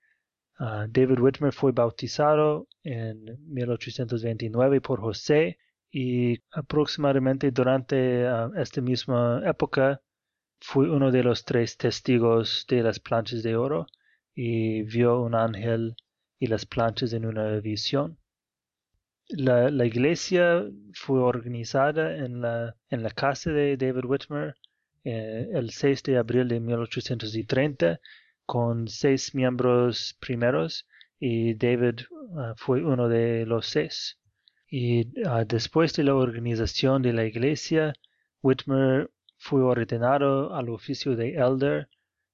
Uh, 0.59 0.87
David 0.89 1.19
Whitmer 1.19 1.53
fue 1.53 1.71
bautizado 1.71 2.67
en 2.83 3.23
1829 3.47 4.81
por 4.81 4.99
José 4.99 5.57
y 5.89 6.37
aproximadamente 6.51 7.49
durante 7.51 8.25
uh, 8.29 8.53
esta 8.55 8.81
misma 8.81 9.41
época 9.45 10.01
fue 10.59 10.89
uno 10.89 11.11
de 11.11 11.23
los 11.23 11.45
tres 11.45 11.77
testigos 11.77 12.65
de 12.67 12.83
las 12.83 12.99
planchas 12.99 13.41
de 13.41 13.55
oro 13.55 13.87
y 14.35 14.83
vio 14.83 15.21
un 15.21 15.33
ángel 15.33 15.95
y 16.39 16.47
las 16.47 16.65
planchas 16.65 17.13
en 17.13 17.25
una 17.25 17.59
visión. 17.61 18.17
La, 19.29 19.69
la 19.69 19.85
iglesia 19.85 20.65
fue 20.93 21.19
organizada 21.21 22.17
en 22.17 22.41
la, 22.41 22.75
en 22.89 23.03
la 23.03 23.11
casa 23.11 23.51
de 23.51 23.77
David 23.77 24.03
Whitmer 24.03 24.55
eh, 25.05 25.49
el 25.53 25.69
6 25.69 26.03
de 26.03 26.17
abril 26.17 26.49
de 26.49 26.59
1830 26.59 27.99
con 28.49 28.87
seis 28.87 29.35
miembros 29.35 30.17
primeros 30.19 30.87
y 31.19 31.53
David 31.53 31.99
uh, 32.09 32.55
fue 32.55 32.83
uno 32.83 33.07
de 33.07 33.45
los 33.45 33.67
seis. 33.67 34.17
Y 34.67 35.01
uh, 35.23 35.45
después 35.47 35.93
de 35.93 36.03
la 36.05 36.15
organización 36.15 37.03
de 37.03 37.13
la 37.13 37.25
iglesia, 37.25 37.93
Whitmer 38.41 39.11
fue 39.37 39.61
ordenado 39.61 40.55
al 40.55 40.69
oficio 40.69 41.15
de 41.15 41.35
elder 41.35 41.89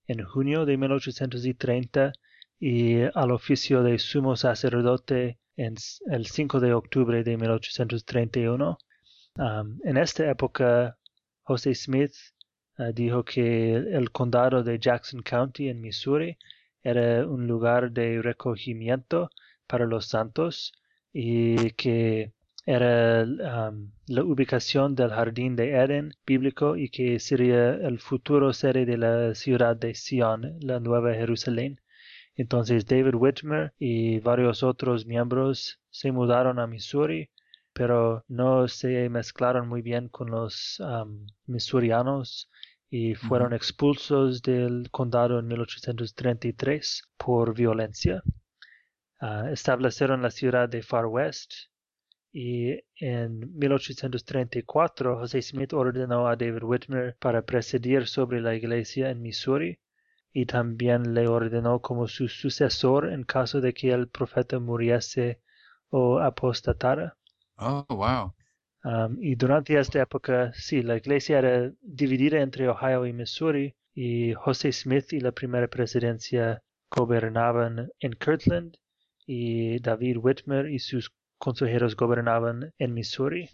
en 0.07 0.23
junio 0.23 0.65
de 0.65 0.77
1830 0.77 2.13
y 2.61 3.01
al 3.13 3.31
oficio 3.31 3.83
de 3.83 3.99
sumo 3.99 4.37
sacerdote 4.37 5.37
en 5.57 5.75
el 6.09 6.27
5 6.27 6.61
de 6.61 6.73
octubre 6.73 7.25
de 7.25 7.35
1831. 7.35 8.77
Um, 9.37 9.79
en 9.83 9.97
esta 9.97 10.31
época, 10.31 10.97
José 11.43 11.75
Smith 11.75 12.13
uh, 12.79 12.91
dijo 12.93 13.23
que 13.23 13.75
el 13.75 14.11
condado 14.11 14.63
de 14.63 14.79
Jackson 14.79 15.21
County 15.21 15.69
en 15.69 15.81
Missouri 15.81 16.37
era 16.83 17.27
un 17.27 17.47
lugar 17.47 17.91
de 17.91 18.21
recogimiento 18.21 19.29
para 19.67 19.85
los 19.85 20.07
santos 20.07 20.73
y 21.11 21.71
que 21.71 22.33
era 22.65 23.23
um, 23.23 23.91
la 24.07 24.23
ubicación 24.23 24.95
del 24.95 25.11
jardín 25.11 25.55
de 25.55 25.71
Eden 25.71 26.13
bíblico 26.25 26.75
y 26.75 26.89
que 26.89 27.19
sería 27.19 27.75
el 27.75 27.99
futuro 27.99 28.53
sede 28.53 28.85
de 28.85 28.97
la 28.97 29.35
ciudad 29.35 29.75
de 29.75 29.93
Sion, 29.93 30.57
la 30.61 30.79
Nueva 30.79 31.13
Jerusalén. 31.13 31.79
Entonces 32.35 32.85
David 32.85 33.15
Whitmer 33.15 33.73
y 33.79 34.19
varios 34.19 34.63
otros 34.63 35.05
miembros 35.05 35.79
se 35.89 36.11
mudaron 36.11 36.59
a 36.59 36.67
Missouri, 36.67 37.29
pero 37.75 38.23
no 38.29 38.69
se 38.69 39.09
mezclaron 39.09 39.67
muy 39.67 39.81
bien 39.81 40.07
con 40.07 40.31
los 40.31 40.79
um, 40.79 41.27
missourianos 41.45 42.49
y 42.89 43.15
fueron 43.15 43.51
expulsos 43.51 44.41
del 44.41 44.89
condado 44.91 45.39
en 45.39 45.47
1833 45.47 47.03
por 47.17 47.53
violencia. 47.53 48.23
Uh, 49.21 49.47
establecieron 49.51 50.21
la 50.21 50.31
ciudad 50.31 50.69
de 50.69 50.83
Far 50.83 51.07
West 51.07 51.53
y 52.31 52.79
en 52.95 53.57
1834 53.57 55.17
José 55.19 55.41
Smith 55.41 55.73
ordenó 55.73 56.29
a 56.29 56.37
David 56.37 56.63
Whitmer 56.63 57.17
para 57.19 57.41
presidir 57.41 58.07
sobre 58.07 58.39
la 58.39 58.55
iglesia 58.55 59.09
en 59.09 59.21
Missouri 59.21 59.79
y 60.31 60.45
también 60.45 61.13
le 61.13 61.27
ordenó 61.27 61.81
como 61.81 62.07
su 62.07 62.29
sucesor 62.29 63.11
en 63.11 63.23
caso 63.23 63.59
de 63.59 63.73
que 63.73 63.91
el 63.91 64.07
profeta 64.07 64.59
muriese 64.59 65.41
o 65.89 66.19
apostatara. 66.19 67.17
Oh, 67.57 67.85
wow. 67.89 68.33
Um, 68.83 69.17
y 69.19 69.35
durante 69.35 69.79
esta 69.79 70.01
época, 70.01 70.51
sí, 70.53 70.83
la 70.83 70.97
iglesia 70.97 71.39
era 71.39 71.71
dividida 71.81 72.39
entre 72.41 72.69
Ohio 72.69 73.05
y 73.05 73.13
Missouri 73.13 73.73
y 73.95 74.33
José 74.33 74.71
Smith 74.71 75.11
y 75.13 75.19
la 75.19 75.31
primera 75.31 75.67
presidencia 75.67 76.61
gobernaban 76.91 77.89
en 77.99 78.13
Kirtland 78.13 78.75
y 79.25 79.79
David 79.79 80.17
Whitmer 80.17 80.69
y 80.69 80.79
sus 80.79 81.11
consejeros 81.39 81.95
gobernaban 81.95 82.71
en 82.77 82.93
Missouri. 82.93 83.49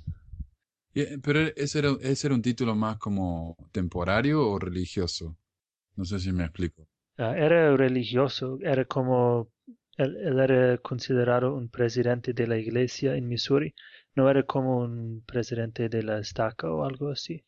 pero 1.24 1.40
ese 1.56 1.80
era, 1.80 1.92
ese 2.02 2.28
era 2.28 2.36
un 2.36 2.42
título 2.42 2.76
más 2.76 2.98
como 2.98 3.56
temporario 3.72 4.46
o 4.50 4.60
religioso. 4.60 5.38
No 5.96 6.04
sé 6.04 6.20
si 6.20 6.32
me 6.32 6.44
explico. 6.44 6.88
Uh, 7.18 7.34
era 7.36 7.76
religioso, 7.78 8.58
era 8.62 8.84
como 8.86 9.50
él, 9.98 10.18
él, 10.18 10.40
era 10.40 10.78
considerado 10.78 11.56
un 11.56 11.70
presidente 11.70 12.34
de 12.34 12.48
la 12.48 12.58
iglesia 12.58 13.16
en 13.16 13.28
Missouri, 13.28 13.74
no 14.16 14.30
era 14.30 14.44
como 14.44 14.80
un 14.80 15.24
presidente 15.26 15.90
de 15.90 16.04
la 16.04 16.20
estaca 16.20 16.72
o 16.72 16.84
algo 16.86 17.10
así. 17.10 17.44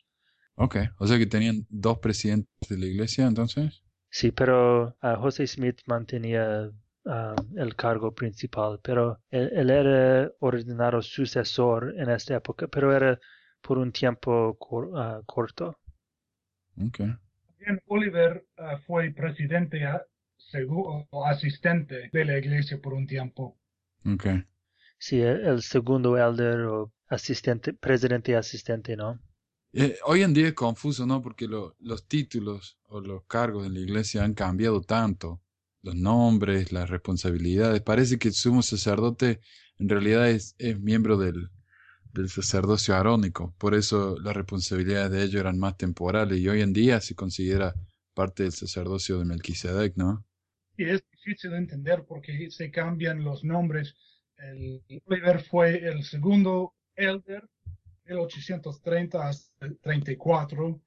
Ok, 0.55 0.77
o 0.99 1.07
sea 1.07 1.17
que 1.17 1.25
tenían 1.25 1.65
dos 1.69 1.99
presidentes 1.99 2.69
de 2.69 2.77
la 2.77 2.85
iglesia 2.85 3.25
entonces. 3.25 3.83
Sí, 4.09 4.31
pero 4.31 4.95
uh, 5.01 5.15
José 5.19 5.47
Smith 5.47 5.81
mantenía 5.87 6.69
uh, 7.05 7.35
el 7.55 7.75
cargo 7.75 8.13
principal, 8.13 8.79
pero 8.83 9.19
él, 9.31 9.49
él, 9.53 9.69
era 9.71 10.31
ordenado 10.39 11.01
sucesor 11.01 11.95
en 11.97 12.11
esta 12.11 12.35
época, 12.35 12.67
pero 12.67 12.95
era 12.95 13.19
por 13.61 13.79
un 13.79 13.91
tiempo 13.91 14.55
cor, 14.59 14.89
uh, 14.89 15.23
corto. 15.25 15.79
Ok. 16.79 16.99
Bien, 17.57 17.81
Oliver 17.87 18.45
fue 18.85 19.09
presidente 19.11 19.83
o 20.69 21.25
asistente 21.25 22.09
de 22.11 22.25
la 22.25 22.37
iglesia 22.37 22.79
por 22.79 22.93
un 22.93 23.07
tiempo. 23.07 23.57
Ok 24.05 24.27
sí, 25.03 25.19
el 25.21 25.61
segundo 25.61 26.17
elder 26.17 26.61
o 26.61 26.93
asistente, 27.07 27.73
presidente 27.73 28.35
asistente, 28.37 28.95
¿no? 28.95 29.19
Eh, 29.73 29.97
hoy 30.05 30.21
en 30.21 30.33
día 30.33 30.47
es 30.47 30.53
confuso, 30.53 31.05
¿no? 31.05 31.21
Porque 31.21 31.45
lo, 31.47 31.75
los 31.79 32.07
títulos 32.07 32.77
o 32.83 33.01
los 33.01 33.25
cargos 33.25 33.63
de 33.63 33.69
la 33.69 33.79
iglesia 33.79 34.23
han 34.23 34.33
cambiado 34.33 34.81
tanto. 34.81 35.41
Los 35.81 35.95
nombres, 35.95 36.71
las 36.71 36.89
responsabilidades. 36.89 37.81
Parece 37.81 38.17
que 38.17 38.29
el 38.29 38.33
sumo 38.33 38.61
sacerdote 38.61 39.41
en 39.77 39.89
realidad 39.89 40.29
es, 40.29 40.55
es 40.57 40.79
miembro 40.79 41.17
del, 41.17 41.49
del 42.13 42.29
sacerdocio 42.29 42.95
arónico. 42.95 43.53
Por 43.57 43.75
eso 43.75 44.15
las 44.23 44.35
responsabilidades 44.35 45.11
de 45.11 45.23
ellos 45.23 45.41
eran 45.41 45.59
más 45.59 45.75
temporales 45.75 46.39
y 46.39 46.47
hoy 46.47 46.61
en 46.61 46.71
día 46.71 47.01
se 47.01 47.15
considera 47.15 47.73
parte 48.13 48.43
del 48.43 48.51
sacerdocio 48.51 49.19
de 49.19 49.25
Melquisedec, 49.25 49.95
¿no? 49.97 50.25
Y 50.77 50.85
es 50.85 51.03
difícil 51.11 51.51
de 51.51 51.57
entender 51.57 52.05
porque 52.05 52.49
se 52.51 52.71
cambian 52.71 53.23
los 53.23 53.43
nombres 53.43 53.95
el 54.37 54.81
Oliver 55.05 55.41
fue 55.41 55.87
el 55.87 56.03
segundo 56.03 56.73
elder, 56.95 57.47
1830 58.05 59.27
hasta 59.27 59.73
34, 59.81 60.81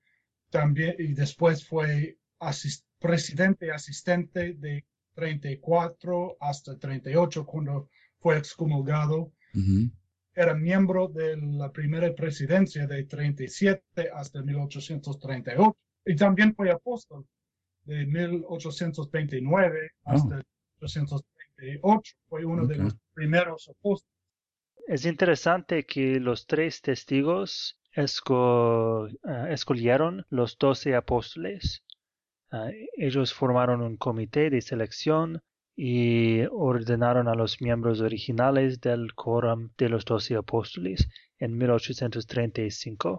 también, 0.51 0.95
y 0.99 1.15
después 1.15 1.67
fue 1.67 2.19
asist, 2.39 2.87
presidente 2.99 3.71
asistente 3.73 4.55
de 4.55 4.85
34 5.15 6.37
hasta 6.41 6.79
38 6.79 7.47
cuando 7.47 7.89
fue 8.19 8.37
excomulgado. 8.37 9.33
Uh 9.55 9.59
-huh. 9.59 9.91
Era 10.35 10.55
miembro 10.55 11.09
de 11.09 11.37
la 11.39 11.73
primera 11.73 12.15
presidencia 12.15 12.87
de 12.87 13.05
37 13.05 14.11
hasta 14.13 14.43
1838 14.43 15.77
y 16.07 16.17
también 16.17 16.55
fue 16.55 16.71
apóstol 16.71 17.27
de 17.85 18.07
1829 18.07 19.91
hasta 20.05 20.37
oh. 20.37 20.43
1838. 20.81 22.15
Fue 22.29 22.45
uno 22.45 22.65
okay. 22.65 22.77
de 22.77 22.85
los 22.85 22.97
primeros 23.13 23.69
apóstoles. 23.69 24.13
Es 24.87 25.05
interesante 25.05 25.85
que 25.85 26.21
los 26.21 26.47
tres 26.47 26.81
testigos 26.81 27.79
esco, 27.93 29.05
uh, 29.07 29.47
escogieron 29.49 30.25
los 30.31 30.57
doce 30.59 30.95
apóstoles. 30.95 31.83
Uh, 32.53 32.71
ellos 32.97 33.35
formaron 33.35 33.83
un 33.83 33.97
comité 33.97 34.49
de 34.49 34.61
selección 34.61 35.43
y 35.75 36.43
ordenaron 36.53 37.29
a 37.29 37.35
los 37.35 37.61
miembros 37.61 38.01
originales 38.01 38.81
del 38.81 39.13
Quórum 39.15 39.71
de 39.77 39.89
los 39.91 40.05
Doce 40.05 40.37
Apóstoles 40.37 41.09
en 41.39 41.59
1835. 41.59 43.19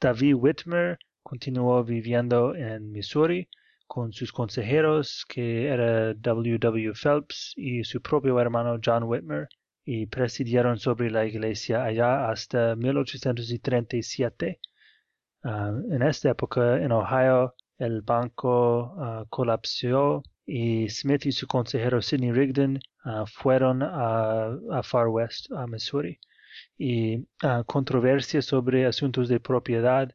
David 0.00 0.34
Whitmer 0.34 0.98
continuó 1.24 1.82
viviendo 1.82 2.54
en 2.54 2.92
Missouri 2.92 3.48
con 3.86 4.12
sus 4.12 4.30
consejeros, 4.32 5.24
que 5.28 5.66
era 5.66 6.14
W. 6.14 6.58
W. 6.58 6.92
Phelps 6.94 7.54
y 7.56 7.82
su 7.84 8.00
propio 8.00 8.38
hermano 8.40 8.78
John 8.84 9.04
Whitmer, 9.04 9.48
y 9.84 10.06
presidieron 10.06 10.78
sobre 10.78 11.10
la 11.10 11.26
iglesia 11.26 11.84
allá 11.84 12.28
hasta 12.30 12.76
1837. 12.76 14.60
Ah, 15.44 15.72
en 15.90 16.02
esta 16.02 16.30
época, 16.30 16.78
en 16.82 16.92
Ohio, 16.92 17.54
el 17.78 18.02
banco 18.02 18.94
uh, 18.96 19.26
colapsó 19.28 20.22
y 20.46 20.88
Smith 20.88 21.26
y 21.26 21.32
su 21.32 21.46
consejero 21.46 22.00
Sidney 22.02 22.32
Rigdon 22.32 22.78
ah, 23.04 23.24
fueron 23.26 23.82
a, 23.82 24.82
Far 24.82 25.08
West, 25.08 25.50
a 25.52 25.66
Missouri, 25.66 26.18
y 26.78 27.26
controversias 27.66 28.44
sobre 28.46 28.86
asuntos 28.86 29.28
de 29.28 29.40
propiedad 29.40 30.14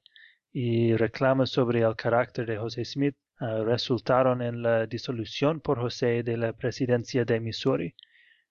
y 0.51 0.95
reclamos 0.95 1.51
sobre 1.51 1.81
el 1.81 1.95
carácter 1.95 2.45
de 2.45 2.57
José 2.57 2.85
Smith 2.85 3.15
Ah, 3.41 3.63
resultaron 3.63 4.41
en 4.41 4.61
la 4.61 4.85
disolución 4.85 5.61
por 5.61 5.79
José 5.79 6.23
de 6.23 6.35
la 6.35 6.51
presidencia 6.51 7.23
de 7.23 7.39
Missouri. 7.39 7.95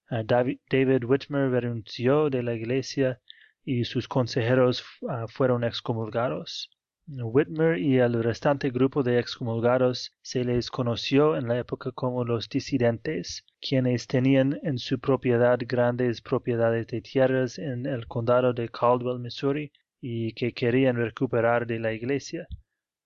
Ah, 0.08 0.22
David, 0.24 0.60
Whitmer 1.04 1.50
renunció 1.50 2.30
de 2.30 2.42
la 2.42 2.54
iglesia 2.54 3.20
y 3.66 3.84
sus 3.84 4.08
consejeros 4.08 4.82
ah, 5.06 5.26
fueron 5.28 5.62
excomulgados. 5.62 6.70
Whitmer 7.06 7.78
y 7.78 7.98
el 7.98 8.22
restante 8.22 8.70
grupo 8.70 9.02
de 9.02 9.18
excomulgados 9.18 10.14
se 10.22 10.42
les 10.42 10.70
conoció 10.70 11.36
en 11.36 11.48
la 11.48 11.58
época 11.58 11.92
como 11.92 12.24
los 12.24 12.48
disidentes, 12.48 13.44
quienes 13.60 14.06
tenían 14.06 14.58
en 14.62 14.78
su 14.78 14.98
propiedad 14.98 15.58
grandes 15.66 16.22
propiedades 16.22 16.86
de 16.86 17.02
tierras 17.02 17.58
en 17.58 17.84
el 17.84 18.06
condado 18.06 18.54
de 18.54 18.70
Caldwell, 18.70 19.18
Missouri, 19.18 19.70
y 20.00 20.32
que 20.32 20.52
querían 20.52 20.96
recuperar 20.96 21.66
de 21.66 21.78
la 21.78 21.92
iglesia. 21.92 22.46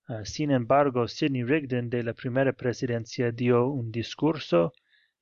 Ah, 0.07 0.25
sin 0.25 0.51
embargo, 0.51 1.07
Sidney 1.07 1.43
Rigdon 1.43 1.89
de 1.89 2.03
la 2.03 2.13
primera 2.13 2.53
presidencia 2.53 3.31
dio 3.31 3.67
un 3.67 3.91
discurso 3.91 4.73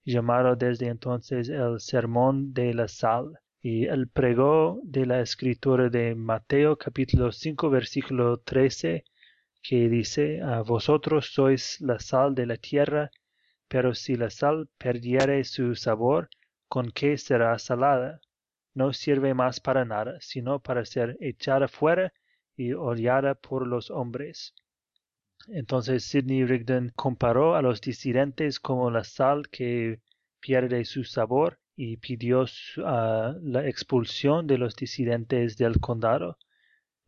llamado 0.03 0.55
desde 0.55 0.87
entonces 0.87 1.49
el 1.49 1.79
Sermón 1.79 2.53
de 2.53 2.73
la 2.73 2.87
Sal 2.87 3.39
y 3.61 3.85
él 3.85 4.07
pregó 4.07 4.79
de 4.83 5.05
la 5.05 5.21
escritura 5.21 5.89
de 5.89 6.15
Mateo 6.15 6.77
capítulo 6.77 7.31
5 7.31 7.69
versículo 7.69 8.37
13 8.37 9.03
que 9.61 9.89
dice 9.89 10.41
a 10.41 10.61
vosotros 10.61 11.31
sois 11.31 11.79
la 11.81 11.99
sal 11.99 12.33
de 12.33 12.47
la 12.47 12.57
tierra 12.57 13.11
pero 13.67 13.93
si 13.93 14.15
la 14.15 14.31
sal 14.31 14.67
perdiere 14.79 15.43
su 15.43 15.75
sabor 15.75 16.29
con 16.67 16.89
qué 16.91 17.19
será 17.19 17.59
salada 17.59 18.19
no 18.73 18.93
sirve 18.93 19.33
más 19.33 19.59
para 19.59 19.85
nada 19.85 20.17
sino 20.21 20.59
para 20.59 20.85
ser 20.85 21.17
echada 21.19 21.67
fuera 21.67 22.13
y 22.55 22.73
odiada 22.73 23.35
por 23.35 23.67
los 23.67 23.89
hombres 23.91 24.53
entonces 25.47 26.03
Sidney 26.03 26.45
Rigdon 26.45 26.91
comparó 26.95 27.55
a 27.55 27.61
los 27.61 27.81
disidentes 27.81 28.59
como 28.59 28.91
la 28.91 29.03
sal 29.03 29.49
que 29.49 29.99
pierde 30.39 30.85
su 30.85 31.03
sabor 31.03 31.59
y 31.75 31.97
pidió 31.97 32.45
la 32.75 33.67
expulsión 33.67 34.47
de 34.47 34.57
los 34.57 34.75
disidentes 34.75 35.57
del 35.57 35.79
condado. 35.79 36.37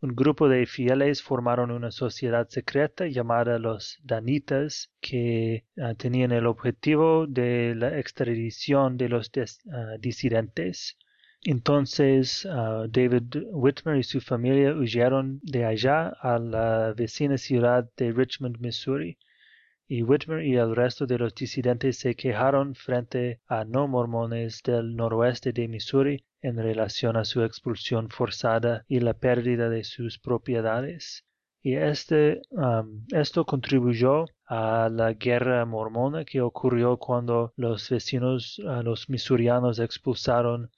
Un 0.01 0.15
grupo 0.15 0.49
de 0.49 0.65
fieles 0.65 1.21
formaron 1.21 1.71
una 1.71 1.91
sociedad 1.91 2.49
secreta 2.49 3.07
llamada 3.07 3.57
los 3.57 3.99
Danitas 4.03 4.91
que 4.99 5.65
ah, 5.81 5.93
tenían 5.93 6.33
el 6.33 6.45
objetivo 6.45 7.25
de 7.25 7.73
la 7.75 7.97
extradición 7.97 8.97
de 8.97 9.09
los 9.09 9.31
ah, 9.71 9.95
disidentes. 9.99 10.97
Entonces 11.45 12.45
ah, 12.49 12.85
David 12.89 13.35
Whitmer 13.51 13.97
y 13.97 14.03
su 14.03 14.21
familia 14.21 14.73
huyeron 14.73 15.41
de 15.43 15.65
allá 15.65 16.07
a 16.21 16.39
la 16.39 16.93
vecina 16.93 17.37
ciudad 17.37 17.89
de 17.97 18.13
Richmond, 18.13 18.59
Missouri, 18.59 19.17
y 19.85 20.03
Whitmer 20.03 20.45
y 20.45 20.55
el 20.55 20.73
resto 20.73 21.05
de 21.05 21.17
los 21.17 21.35
disidentes 21.35 21.97
se 21.99 22.15
quejaron 22.15 22.75
frente 22.75 23.41
a 23.47 23.65
no 23.65 23.89
mormones 23.89 24.61
del 24.63 24.95
noroeste 24.95 25.51
de 25.51 25.67
Missouri 25.67 26.23
en 26.41 26.55
relación 26.55 27.17
a 27.17 27.25
su 27.25 27.43
expulsión 27.43 28.09
forzada 28.09 28.85
y 28.87 29.01
la 29.01 29.13
pérdida 29.13 29.69
de 29.69 29.83
sus 29.83 30.19
propiedades. 30.19 31.25
Y 31.61 31.75
este, 31.75 32.41
esto 33.11 33.45
contribuyó 33.45 34.25
a 34.45 34.89
la 34.89 35.13
guerra 35.13 35.65
mormona 35.65 36.23
que 36.23 36.39
ocurrió 36.41 36.97
cuando 36.97 37.53
los 37.57 37.89
vecinos, 37.89 38.61
los 38.83 39.09
misurianos 39.09 39.79
expulsaron 39.79 40.71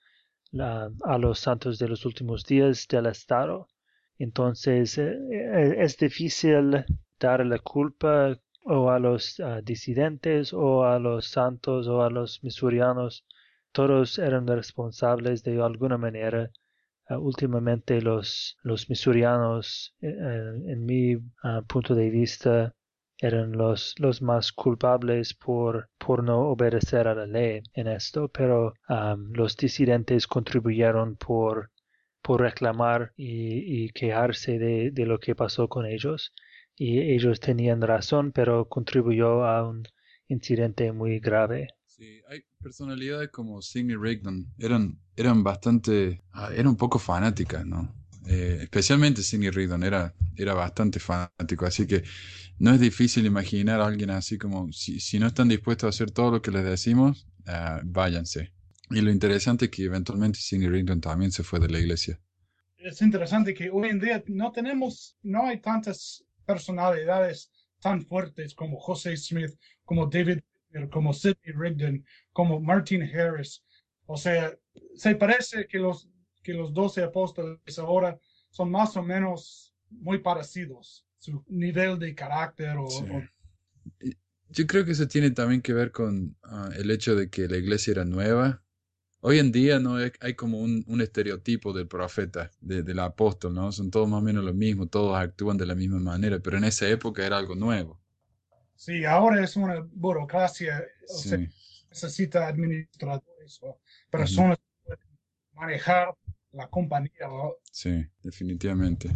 a 0.60 1.18
los 1.18 1.40
santos 1.40 1.80
de 1.80 1.88
los 1.88 2.06
últimos 2.06 2.46
días 2.46 2.88
del 2.88 3.08
Estado. 3.08 3.68
Entonces 4.18 4.98
eh, 4.98 5.18
eh, 5.32 5.76
es 5.80 5.98
difícil 5.98 6.86
dar 7.20 7.46
la 7.46 7.60
culpa 7.60 8.38
o 8.64 8.90
a 8.90 9.00
los 9.00 9.40
ah, 9.40 9.62
disidentes 9.62 10.54
o 10.54 10.86
a 10.86 11.00
los 11.00 11.28
santos 11.28 11.88
o 11.88 12.02
a 12.02 12.10
los 12.10 12.44
misurianos. 12.44 13.26
Todos 13.72 14.18
eran 14.20 14.48
responsables 14.48 15.44
de 15.44 15.62
alguna 15.62 15.98
manera. 15.98 16.50
Ah, 17.08 17.20
últimamente 17.20 18.02
los, 18.02 18.58
los 18.64 18.90
misurianos, 18.90 19.96
eh, 20.02 20.16
en 20.68 20.86
mi 20.86 21.18
ah, 21.44 21.62
punto 21.68 21.94
de 21.94 22.10
vista, 22.10 22.74
eran 23.26 23.54
los, 23.54 23.96
los 23.98 24.22
más 24.22 24.52
culpables 24.52 25.34
por, 25.34 25.90
por 25.98 26.24
no 26.24 26.50
obedecer 26.50 27.08
a 27.08 27.16
la 27.16 27.26
ley 27.26 27.62
en 27.74 27.88
esto, 27.88 28.30
pero 28.30 28.74
los 29.34 29.58
disidentes 29.58 30.28
contribuyeron 30.28 31.16
por, 31.16 31.72
por 32.22 32.42
reclamar 32.42 33.14
y, 33.18 33.90
quejarse 33.90 34.60
de, 34.60 34.92
de, 34.92 35.06
lo 35.06 35.20
que 35.20 35.36
pasó 35.36 35.68
con 35.68 35.86
ellos. 35.86 36.34
Y 36.78 37.00
ellos 37.00 37.40
tenían 37.40 37.82
razón, 37.82 38.32
pero 38.32 38.68
contribuyó 38.68 39.46
a 39.46 39.68
un 39.68 39.84
incidente 40.28 40.92
muy 40.92 41.20
grave. 41.20 41.68
Sí, 41.86 42.22
hay 42.28 42.42
personalidades 42.62 43.30
como 43.30 43.62
Sidney 43.62 43.96
Rigdon, 43.96 44.48
eran, 44.58 45.00
eran 45.16 45.44
bastante, 45.44 46.22
ah, 46.34 46.50
eran 46.54 46.68
un 46.68 46.76
poco 46.76 47.00
fanáticas, 47.00 47.66
¿no? 47.66 47.96
Eh, 48.28 48.60
especialmente 48.64 49.22
Sidney 49.22 49.52
Rigdon 49.52 49.84
era, 49.84 50.14
era 50.36 50.54
bastante 50.54 51.00
fanático, 51.00 51.66
así 51.66 51.86
que 51.86 52.04
no 52.58 52.72
es 52.72 52.80
difícil 52.80 53.26
imaginar 53.26 53.82
a 53.82 53.88
alguien 53.88 54.10
así 54.10 54.38
como, 54.38 54.72
si, 54.72 55.00
si 55.00 55.20
no 55.20 55.28
están 55.28 55.48
dispuestos 55.48 55.88
a 55.88 55.90
hacer 55.90 56.12
todo 56.12 56.32
lo 56.32 56.42
que 56.42 56.52
les 56.52 56.64
decimos, 56.64 57.28
uh, 57.48 57.82
váyanse. 57.84 58.52
Y 58.90 59.02
lo 59.02 59.12
interesante 59.12 59.66
es 59.66 59.72
que 59.72 59.84
eventualmente 59.84 60.40
Sidney 60.40 60.70
Rigdon 60.70 61.02
también 61.02 61.32
se 61.32 61.44
fue 61.44 61.60
de 61.60 61.70
la 61.70 61.80
iglesia. 61.80 62.20
Es 62.78 63.02
interesante 63.02 63.54
que 63.54 63.70
hoy 63.70 63.90
en 63.90 64.00
día 64.00 64.24
no 64.28 64.52
tenemos, 64.52 65.18
no 65.24 65.46
hay 65.48 65.60
tantas 65.60 66.24
personalidades 66.46 67.52
tan 67.82 68.06
fuertes 68.06 68.54
como 68.54 68.80
José 68.80 69.18
Smith, 69.18 69.52
como 69.84 70.08
David, 70.08 70.40
como 70.92 71.14
Sidney 71.14 71.54
Rigdon, 71.56 72.06
como 72.32 72.60
Martin 72.60 73.04
Harris. 73.04 73.64
O 74.06 74.18
sea, 74.18 74.56
se 74.96 75.16
parece 75.16 75.68
que 75.68 75.80
los, 75.80 76.08
que 76.46 76.54
los 76.54 76.72
doce 76.74 77.04
apóstoles 77.04 77.80
ahora 77.80 78.20
son 78.52 78.70
más 78.70 78.96
o 78.96 79.02
menos 79.02 79.74
muy 79.90 80.20
parecidos 80.20 81.08
su 81.18 81.44
nivel 81.48 81.98
de 81.98 82.14
carácter 82.14 82.78
o, 82.78 82.88
Yo 84.50 84.68
creo 84.68 84.86
que 84.86 84.92
eso 84.92 85.08
tiene 85.08 85.32
también 85.32 85.62
que 85.64 85.74
ver 85.74 85.92
con 85.92 86.38
ah, 86.44 86.70
el 86.78 86.92
hecho 86.92 87.16
de 87.16 87.32
que 87.32 87.48
la 87.48 87.58
iglesia 87.58 87.92
era 87.92 88.06
nueva. 88.06 88.62
Hoy 89.22 89.40
en 89.40 89.52
día 89.52 89.80
no 89.80 89.96
hay 89.96 90.36
como 90.36 90.60
un, 90.60 91.02
estereotipo 91.02 91.74
del 91.74 91.88
profeta, 91.88 92.52
del 92.62 93.00
apóstol, 93.00 93.56
¿no? 93.56 93.72
Son 93.72 93.90
todos 93.90 94.08
más 94.08 94.20
o 94.20 94.24
menos 94.24 94.44
lo 94.44 94.54
mismo, 94.54 94.88
todos 94.88 95.18
actúan 95.18 95.58
de 95.58 95.66
la 95.66 95.74
misma 95.74 95.98
manera, 95.98 96.38
pero 96.40 96.58
en 96.58 96.66
esa 96.66 96.88
época 96.88 97.26
era 97.26 97.40
algo 97.40 97.56
nuevo. 97.56 98.00
Sí, 98.76 99.04
ahora 99.04 99.44
es 99.44 99.56
una 99.56 99.82
burocracia, 99.94 100.84
o 101.10 101.18
sea, 101.18 101.40
necesita 101.90 102.48
administradores 102.48 103.58
o 103.64 103.80
personas 104.12 104.60
manejar 105.56 106.16
la 106.52 106.68
compañía. 106.70 107.12
Sí, 107.72 108.06
definitivamente. 108.22 109.10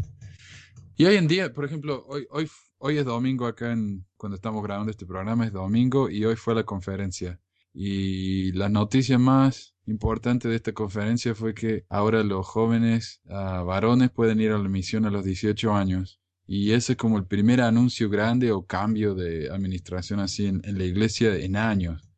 Y 0.96 1.06
hoy 1.06 1.16
en 1.16 1.28
día, 1.28 1.54
por 1.54 1.66
ejemplo, 1.66 2.06
hoy, 2.08 2.28
hoy, 2.30 2.50
hoy 2.78 2.98
es 2.98 3.06
domingo 3.06 3.46
acá 3.46 3.72
en, 3.72 4.06
cuando 4.18 4.36
estamos 4.36 4.62
grabando 4.64 4.92
este 4.92 5.06
programa, 5.06 5.46
es 5.46 5.54
domingo 5.54 6.10
y 6.10 6.26
hoy 6.26 6.36
fue 6.36 6.56
la 6.56 6.64
conferencia. 6.64 7.40
Y 7.74 8.52
la 8.54 8.68
noticia 8.68 9.18
más 9.18 9.76
importante 9.86 10.50
de 10.50 10.56
esta 10.56 10.74
conferencia 10.74 11.36
fue 11.36 11.54
que 11.54 11.86
ahora 11.90 12.24
los 12.24 12.46
jóvenes 12.46 13.22
ah, 13.30 13.64
varones 13.64 14.10
pueden 14.10 14.42
ir 14.42 14.52
a 14.52 14.58
la 14.58 14.70
misión 14.70 15.06
a 15.06 15.12
los 15.12 15.24
18 15.24 15.74
años. 15.74 16.20
Y 16.46 16.72
ese 16.72 16.94
es 16.94 16.98
como 16.98 17.18
el 17.18 17.26
primer 17.26 17.62
anuncio 17.62 18.10
grande 18.10 18.52
o 18.52 18.66
cambio 18.66 19.14
de 19.14 19.50
administración 19.52 20.20
así 20.20 20.48
en, 20.48 20.62
en 20.66 20.78
la 20.78 20.84
iglesia 20.84 21.36
en 21.36 21.56
años. 21.56 22.09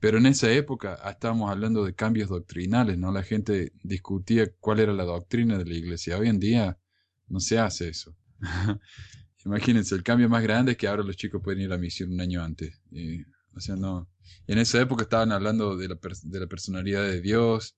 Pero 0.00 0.18
en 0.18 0.26
esa 0.26 0.50
época 0.50 0.98
ah, 1.02 1.10
estábamos 1.10 1.50
hablando 1.50 1.84
de 1.84 1.94
cambios 1.94 2.30
doctrinales, 2.30 2.98
¿no? 2.98 3.12
La 3.12 3.22
gente 3.22 3.72
discutía 3.82 4.50
cuál 4.58 4.80
era 4.80 4.92
la 4.92 5.04
doctrina 5.04 5.58
de 5.58 5.66
la 5.66 5.74
iglesia. 5.74 6.18
Hoy 6.18 6.28
en 6.28 6.40
día 6.40 6.78
no 7.28 7.38
se 7.38 7.58
hace 7.58 7.88
eso. 7.88 8.16
Imagínense, 9.44 9.94
el 9.94 10.02
cambio 10.02 10.28
más 10.28 10.42
grande 10.42 10.72
es 10.72 10.78
que 10.78 10.88
ahora 10.88 11.02
los 11.02 11.16
chicos 11.16 11.40
pueden 11.42 11.62
ir 11.62 11.72
a 11.72 11.78
misión 11.78 12.12
un 12.12 12.20
año 12.20 12.42
antes. 12.42 12.80
O 13.54 13.60
sea, 13.60 13.76
no. 13.76 14.08
En 14.46 14.58
esa 14.58 14.80
época 14.80 15.04
estaban 15.04 15.32
hablando 15.32 15.76
de 15.76 15.88
la, 15.88 15.98
de 16.24 16.40
la 16.40 16.46
personalidad 16.46 17.02
de 17.04 17.20
Dios, 17.20 17.76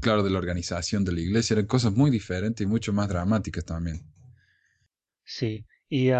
claro, 0.00 0.22
de 0.22 0.30
la 0.30 0.38
organización 0.38 1.04
de 1.04 1.12
la 1.12 1.20
iglesia, 1.20 1.54
eran 1.54 1.66
cosas 1.66 1.92
muy 1.92 2.10
diferentes 2.10 2.64
y 2.64 2.68
mucho 2.68 2.92
más 2.92 3.08
dramáticas 3.08 3.64
también. 3.64 4.02
Sí, 5.24 5.66
y 5.88 6.10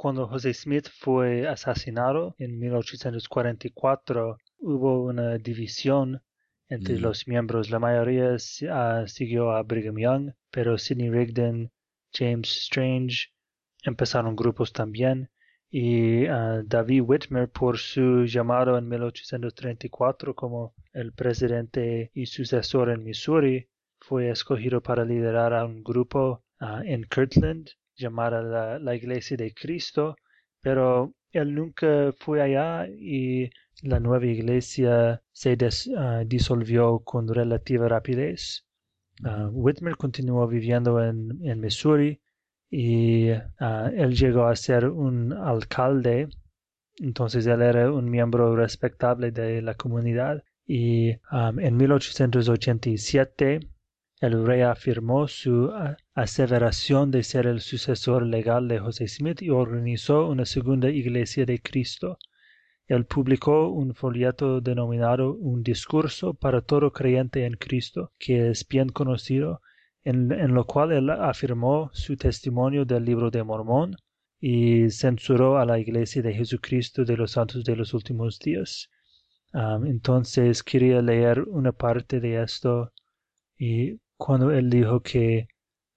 cuando 0.00 0.26
José 0.26 0.54
Smith 0.54 0.88
fue 0.88 1.46
asesinado 1.46 2.34
en 2.38 2.58
1844, 2.58 4.38
hubo 4.60 5.04
una 5.04 5.36
división 5.36 6.22
entre 6.70 6.94
Mm. 6.96 7.02
los 7.02 7.28
miembros. 7.28 7.68
La 7.68 7.78
mayoría 7.80 8.34
ah, 8.70 9.04
siguió 9.06 9.50
a 9.50 9.62
Brigham 9.62 9.98
Young, 9.98 10.32
pero 10.50 10.78
Sidney 10.78 11.10
Rigdon, 11.10 11.70
James 12.14 12.48
Strange 12.62 13.28
empezaron 13.84 14.36
grupos 14.36 14.72
también. 14.72 15.28
Y 15.70 16.24
ah, 16.28 16.62
David 16.64 17.02
Whitmer, 17.02 17.50
por 17.50 17.76
su 17.76 18.24
llamado 18.24 18.78
en 18.78 18.88
1834 18.88 20.34
como 20.34 20.72
el 20.94 21.12
presidente 21.12 22.10
y 22.14 22.24
sucesor 22.24 22.88
en 22.88 23.04
Missouri, 23.04 23.68
fue 23.98 24.30
escogido 24.30 24.82
para 24.82 25.04
liderar 25.04 25.52
a 25.52 25.66
un 25.66 25.84
grupo 25.84 26.42
ah, 26.58 26.80
en 26.86 27.04
Kirtland 27.04 27.68
llamada 28.00 28.42
la, 28.42 28.78
la 28.78 28.94
Iglesia 28.94 29.36
de 29.36 29.52
Cristo, 29.52 30.16
pero 30.60 31.14
él 31.32 31.54
nunca 31.54 32.12
fue 32.18 32.42
allá 32.42 32.88
y 32.88 33.50
la 33.82 34.00
nueva 34.00 34.26
iglesia 34.26 35.22
se 35.32 35.56
ah, 35.96 36.22
disolvió 36.26 37.00
con 37.00 37.28
relativa 37.28 37.88
rapidez. 37.88 38.66
Ah, 39.24 39.48
Whitmer 39.52 39.96
continuó 39.96 40.46
viviendo 40.48 41.02
en, 41.02 41.38
en 41.44 41.60
Missouri 41.60 42.20
y 42.70 43.30
ah, 43.58 43.90
él 43.94 44.14
llegó 44.14 44.46
a 44.46 44.56
ser 44.56 44.86
un 44.88 45.32
alcalde, 45.32 46.28
entonces 46.98 47.46
él 47.46 47.62
era 47.62 47.92
un 47.92 48.10
miembro 48.10 48.56
respetable 48.56 49.30
de 49.30 49.62
la 49.62 49.74
comunidad 49.74 50.42
y 50.66 51.12
ah, 51.30 51.52
en 51.56 51.76
1887 51.76 53.60
el 54.20 54.46
rey 54.46 54.60
afirmó 54.60 55.28
su 55.28 55.70
ah, 55.72 55.96
aseveración 56.14 57.10
de 57.10 57.22
ser 57.22 57.46
el 57.46 57.60
sucesor 57.60 58.26
legal 58.26 58.68
de 58.68 58.78
José 58.78 59.08
Smith 59.08 59.40
y 59.40 59.48
organizó 59.48 60.28
una 60.28 60.44
segunda 60.44 60.90
iglesia 60.90 61.46
de 61.46 61.58
Cristo. 61.58 62.18
Él 62.86 63.06
publicó 63.06 63.68
un 63.68 63.94
folleto 63.94 64.60
denominado 64.60 65.34
Un 65.34 65.62
discurso 65.62 66.34
para 66.34 66.60
todo 66.60 66.92
creyente 66.92 67.46
en 67.46 67.54
Cristo, 67.54 68.12
que 68.18 68.50
es 68.50 68.68
bien 68.68 68.90
conocido, 68.90 69.62
en, 70.04 70.28
lo 70.52 70.66
cual 70.66 70.92
él 70.92 71.08
afirmó 71.08 71.90
su 71.94 72.16
testimonio 72.16 72.84
del 72.84 73.04
libro 73.06 73.30
de 73.30 73.42
Mormón 73.42 73.96
y 74.38 74.90
censuró 74.90 75.58
a 75.58 75.64
la 75.64 75.78
Iglesia 75.78 76.20
de 76.20 76.34
Jesucristo 76.34 77.04
de 77.04 77.16
los 77.16 77.32
Santos 77.32 77.64
de 77.64 77.76
los 77.76 77.94
Últimos 77.94 78.38
Días. 78.38 78.90
Um, 79.54 79.86
entonces 79.86 80.62
quería 80.62 81.00
leer 81.00 81.42
una 81.42 81.72
parte 81.72 82.20
de 82.20 82.42
esto 82.42 82.92
y 83.58 84.00
cuando 84.20 84.50
él 84.52 84.68
dijo 84.68 85.00
que 85.00 85.48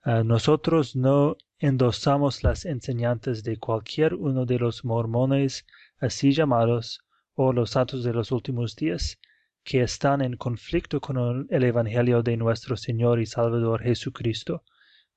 ah, 0.04 0.24
nosotros 0.24 0.96
no 0.96 1.36
endosamos 1.60 2.42
las 2.42 2.64
enseñanzas 2.66 3.44
de 3.44 3.58
cualquier 3.58 4.14
uno 4.16 4.46
de 4.46 4.60
los 4.60 4.86
mormones 4.86 5.66
así 6.00 6.32
llamados 6.32 7.02
o 7.36 7.52
los 7.52 7.72
santos 7.72 8.02
de 8.06 8.14
los 8.14 8.32
últimos 8.32 8.78
días 8.78 9.20
que 9.66 9.82
están 9.82 10.22
en 10.22 10.38
conflicto 10.38 11.02
con 11.02 11.18
el- 11.18 11.48
el 11.50 11.64
Evangelio 11.64 12.24
de 12.24 12.38
nuestro 12.38 12.78
Señor 12.78 13.20
y 13.20 13.26
Salvador 13.26 13.82
Jesucristo, 13.84 14.64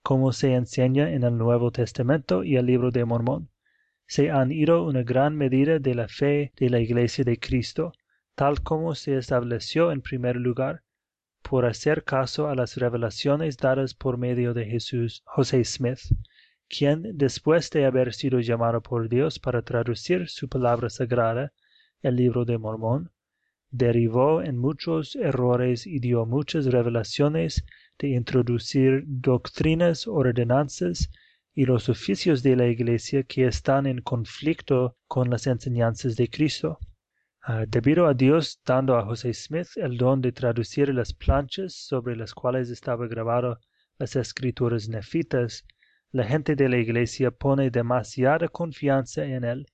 como 0.03 0.33
se 0.33 0.55
enseña 0.55 1.13
en 1.13 1.23
el 1.23 1.39
Nuevo 1.39 1.71
Testamento 1.71 2.43
y 2.43 2.57
el 2.57 2.67
libro 2.67 2.91
de 2.91 3.05
Mormón. 3.05 3.51
Se 4.09 4.33
han 4.33 4.51
ido 4.51 4.83
una 4.85 5.05
gran 5.05 5.37
medida 5.37 5.79
de 5.79 5.95
la 5.95 6.09
fe 6.09 6.53
de 6.57 6.71
la 6.71 6.81
Iglesia 6.81 7.23
de 7.25 7.39
Cristo, 7.39 7.93
tal 8.35 8.63
como 8.63 8.97
se 8.97 9.17
estableció 9.17 9.93
en 9.93 10.01
primer 10.01 10.37
lugar, 10.37 10.83
por 11.49 11.65
hacer 11.65 12.03
caso 12.03 12.49
a 12.49 12.57
las 12.57 12.77
revelaciones 12.77 13.57
dadas 13.57 13.95
por 13.95 14.19
medio 14.19 14.53
de 14.53 14.79
José 15.25 15.65
Smith, 15.65 16.01
quien, 16.69 17.17
después 17.17 17.71
de 17.71 17.85
haber 17.85 18.15
sido 18.15 18.41
llamado 18.41 18.83
por 18.83 19.09
Dios 19.09 19.39
para 19.39 19.63
traducir 19.63 20.29
su 20.29 20.49
palabra 20.49 20.91
sagrada, 20.91 21.53
el 22.03 22.17
libro 22.17 22.45
de 22.45 22.59
Mormón, 22.59 23.13
derivó 23.71 24.43
en 24.43 24.59
muchos 24.59 25.15
errores 25.15 25.87
y 25.87 26.01
dio 26.01 26.27
muchas 26.27 26.67
revelaciones 26.67 27.65
de 27.97 28.09
introducir 28.09 29.05
doctrinas, 29.07 30.09
ordenanzas 30.09 31.11
y 31.55 31.65
los 31.65 31.89
oficios 31.89 32.43
de 32.43 32.57
la 32.57 32.67
Iglesia 32.67 33.23
que 33.23 33.47
están 33.47 33.87
en 33.87 34.01
conflicto 34.01 34.97
con 35.07 35.31
las 35.31 35.47
enseñanzas 35.47 36.17
de 36.17 36.29
Cristo. 36.29 36.81
Ah, 37.49 37.65
debido 37.65 38.09
a 38.09 38.15
Dios 38.15 38.61
dando 38.67 38.97
a 38.97 39.05
José 39.05 39.33
Smith 39.33 39.69
el 39.77 39.97
don 39.97 40.21
de 40.21 40.33
traducir 40.33 40.93
las 40.93 41.13
planchas 41.13 41.75
sobre 41.75 42.17
las 42.17 42.35
cuales 42.35 42.71
estaba 42.71 43.07
grabado 43.07 43.61
las 43.99 44.17
escrituras 44.17 44.89
nefitas, 44.89 45.65
la 46.11 46.25
gente 46.25 46.57
de 46.57 46.69
la 46.69 46.79
iglesia 46.79 47.31
pone 47.31 47.71
demasiada 47.71 48.49
confianza 48.49 49.25
en 49.25 49.45
él, 49.45 49.67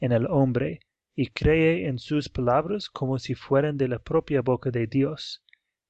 en 0.00 0.12
el 0.12 0.26
hombre, 0.26 0.80
y 1.16 1.28
cree 1.28 1.88
en 1.88 1.98
sus 1.98 2.28
palabras 2.28 2.90
como 2.90 3.18
si 3.18 3.34
fueran 3.34 3.78
de 3.78 3.88
la 3.88 4.00
propia 4.00 4.42
boca 4.42 4.70
de 4.70 4.86
Dios. 4.86 5.42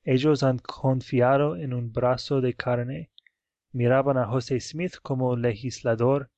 Ellos 0.05 0.45
han 0.45 0.59
confiado 0.61 1.57
en 1.57 1.75
un 1.75 1.91
brazo 1.91 2.41
de 2.41 2.55
carne. 2.55 3.11
Miraban 3.73 4.19
a 4.19 4.27
José 4.29 4.61
Smith 4.61 4.99
como 5.03 5.35
legislador. 5.35 6.31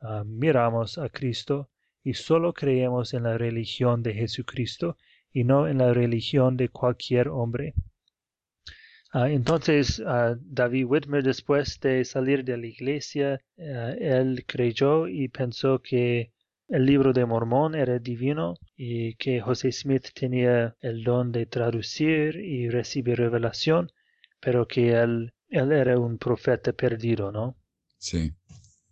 Ah, 0.00 0.22
miramos 0.24 0.98
a 0.98 1.08
Cristo 1.08 1.68
y 2.06 2.14
solo 2.14 2.52
creemos 2.52 3.14
en 3.14 3.24
la 3.24 3.36
religión 3.36 4.00
de 4.04 4.14
Jesucristo 4.14 4.96
y 5.32 5.42
no 5.42 5.66
en 5.66 5.78
la 5.78 5.92
religión 5.92 6.56
de 6.56 6.68
cualquier 6.68 7.26
hombre. 7.26 7.74
Ah, 9.12 9.28
entonces, 9.28 10.00
ah, 10.06 10.36
David 10.40 10.84
Whitmer, 10.84 11.24
después 11.24 11.80
de 11.80 12.04
salir 12.04 12.44
de 12.44 12.58
la 12.58 12.66
iglesia, 12.68 13.40
ah, 13.58 13.92
él 13.98 14.44
creyó 14.46 15.08
y 15.08 15.26
pensó 15.26 15.82
que 15.82 16.30
el 16.68 16.86
libro 16.86 17.12
de 17.12 17.26
Mormón 17.26 17.74
era 17.74 17.98
divino 17.98 18.54
y 18.76 19.16
que 19.16 19.40
José 19.40 19.72
Smith 19.72 20.10
tenía 20.14 20.76
el 20.80 21.02
don 21.02 21.32
de 21.32 21.46
traducir 21.46 22.36
y 22.36 22.68
recibir 22.68 23.18
revelación, 23.18 23.90
pero 24.38 24.68
que 24.68 24.92
él, 24.92 25.32
él 25.48 25.72
era 25.72 25.98
un 25.98 26.18
profeta 26.18 26.72
perdido, 26.72 27.32
¿no? 27.32 27.56
Sí. 27.98 28.32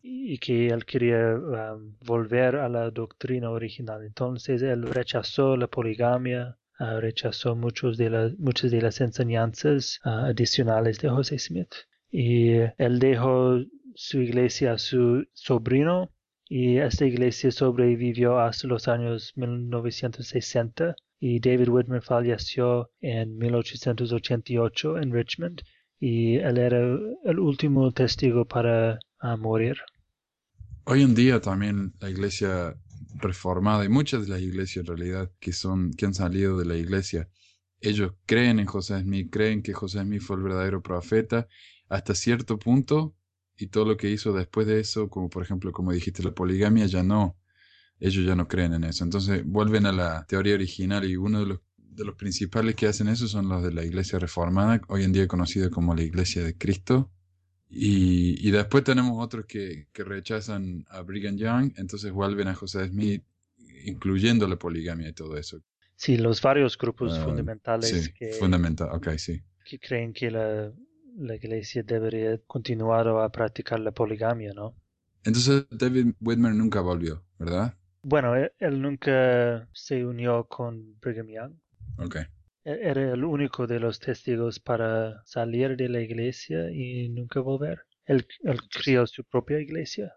Y 0.07 0.37
que 0.37 0.69
él 0.69 0.85
quería 0.85 1.35
um, 1.35 1.97
volver 2.05 2.57
a 2.57 2.69
la 2.69 2.91
doctrina 2.91 3.51
original. 3.51 4.05
Entonces 4.05 4.61
él 4.61 4.83
rechazó 4.83 5.57
la 5.57 5.67
poligamia, 5.67 6.59
ah, 6.79 7.01
rechazó 7.01 7.57
muchos 7.57 7.97
de 7.97 8.11
las, 8.11 8.39
muchas 8.39 8.71
de 8.71 8.83
las 8.83 9.01
enseñanzas 9.01 10.01
ah, 10.05 10.27
adicionales 10.27 10.99
de 10.99 11.09
José 11.09 11.39
Smith. 11.39 11.75
Y 12.11 12.57
él 12.77 12.99
dejó 12.99 13.59
su 13.95 14.21
iglesia 14.21 14.75
a 14.75 14.79
su 14.79 15.27
sobrino 15.33 16.13
y 16.51 16.77
esta 16.77 17.07
iglesia 17.07 17.51
sobrevivió 17.51 18.39
hasta 18.39 18.69
los 18.69 18.89
años 18.89 19.33
1960 19.37 20.97
y 21.19 21.41
David 21.41 21.71
Whitmer 21.71 22.03
falleció 22.03 22.91
en 23.01 23.39
1888 23.39 24.99
en 24.99 25.13
Richmond 25.13 25.63
y 25.99 26.37
él 26.37 26.59
era 26.59 26.99
el 27.25 27.39
último 27.39 27.91
testigo 27.93 28.45
para 28.45 28.99
ah, 29.21 29.37
morir. 29.39 29.79
Hoy 30.87 31.03
en 31.03 31.15
día 31.15 31.41
también 31.41 31.95
la 31.99 32.11
iglesia 32.11 32.77
reformada 33.15 33.87
y 33.87 33.89
muchas 33.89 34.27
de 34.27 34.29
las 34.29 34.43
iglesias 34.43 34.83
en 34.83 34.87
realidad 34.87 35.33
que 35.41 35.55
son 35.55 35.93
que 35.95 36.05
han 36.05 36.13
salido 36.13 36.59
de 36.59 36.67
la 36.67 36.77
iglesia, 36.77 37.31
ellos 37.81 38.13
creen 38.27 38.59
en 38.59 38.67
José 38.67 39.01
Smith, 39.01 39.31
creen 39.31 39.63
que 39.63 39.73
José 39.73 40.03
Smith 40.03 40.21
fue 40.21 40.37
el 40.37 40.43
verdadero 40.43 40.83
profeta 40.83 41.49
hasta 41.89 42.15
cierto 42.15 42.59
punto 42.59 43.17
y 43.57 43.69
todo 43.69 43.87
lo 43.87 43.97
que 43.97 44.11
hizo 44.11 44.35
después 44.35 44.67
de 44.67 44.81
eso, 44.81 45.09
como 45.09 45.31
por 45.31 45.43
ejemplo, 45.43 45.73
como 45.73 45.91
dijiste, 45.91 46.23
la 46.23 46.35
poligamia 46.35 46.85
ya 46.85 47.03
no, 47.03 47.39
ellos 47.99 48.27
ya 48.27 48.35
no 48.35 48.47
creen 48.47 48.75
en 48.75 48.85
eso. 48.85 49.05
Entonces 49.05 49.43
vuelven 49.47 49.87
a 49.87 49.93
la 49.93 50.27
teoría 50.27 50.55
original 50.55 51.09
y 51.09 51.17
uno 51.17 51.41
de 51.41 51.47
los, 51.47 51.61
de 51.79 52.05
los 52.05 52.17
principales 52.17 52.75
que 52.75 52.89
hacen 52.89 53.09
eso 53.09 53.27
son 53.27 53.49
los 53.49 53.63
de 53.63 53.73
la 53.73 53.85
iglesia 53.85 54.19
reformada, 54.19 54.83
hoy 54.89 55.05
en 55.05 55.13
día 55.13 55.29
conocida 55.29 55.71
como 55.71 55.95
la 55.95 56.03
iglesia 56.03 56.45
de 56.45 56.59
Cristo. 56.59 57.11
Y, 57.77 58.47
y 58.47 58.51
después 58.51 58.85
tenemos 58.85 59.23
otros 59.25 59.47
que, 59.47 59.89
que 59.93 60.05
rechazan 60.05 60.85
a 60.89 61.03
Brigham 61.03 61.37
Young, 61.37 61.73
entonces 61.77 62.13
vuelven 62.13 62.49
a 62.49 62.55
José 62.55 62.89
Smith, 62.89 63.23
incluyendo 63.85 64.47
la 64.49 64.57
poligamia 64.59 65.09
y 65.09 65.13
todo 65.13 65.37
eso. 65.37 65.61
Sí, 65.97 66.17
los 66.17 66.41
varios 66.41 66.79
grupos 66.79 67.19
Ah, 67.19 67.25
fundamentales 67.25 67.91
sí, 68.05 68.13
que, 68.13 68.31
fundamental, 68.31 68.89
ok, 68.93 69.09
sí. 69.19 69.43
que 69.65 69.79
creen 69.79 70.13
que 70.13 70.31
la, 70.31 70.73
la 71.17 71.35
iglesia 71.37 71.83
debería 71.83 72.39
continuar 72.47 73.09
a 73.09 73.29
practicar 73.31 73.81
la 73.81 73.93
poligamia, 73.93 74.53
¿no? 74.55 74.77
Entonces 75.25 75.67
David 75.71 76.15
Whitmer 76.21 76.55
nunca 76.55 76.81
volvió, 76.81 77.23
¿verdad? 77.39 77.77
Bueno, 78.03 78.37
él, 78.37 78.53
él 78.61 78.81
nunca 78.81 79.69
se 79.73 80.05
unió 80.07 80.45
con 80.47 80.97
Brigham 81.01 81.27
Young. 81.29 81.55
Ok. 81.99 82.17
Él 82.65 82.79
Era 82.83 83.13
el 83.13 83.25
único 83.25 83.67
de 83.67 83.79
los 83.81 84.01
testigos 84.01 84.59
para 84.59 85.23
salir 85.25 85.77
de 85.77 85.89
la 85.89 86.01
iglesia 86.01 86.71
y 86.71 87.09
nunca 87.11 87.41
volver. 87.41 87.81
Él, 88.07 88.27
él 88.43 88.61
crió 88.71 89.07
su 89.07 89.25
propia 89.25 89.61
iglesia. 89.61 90.13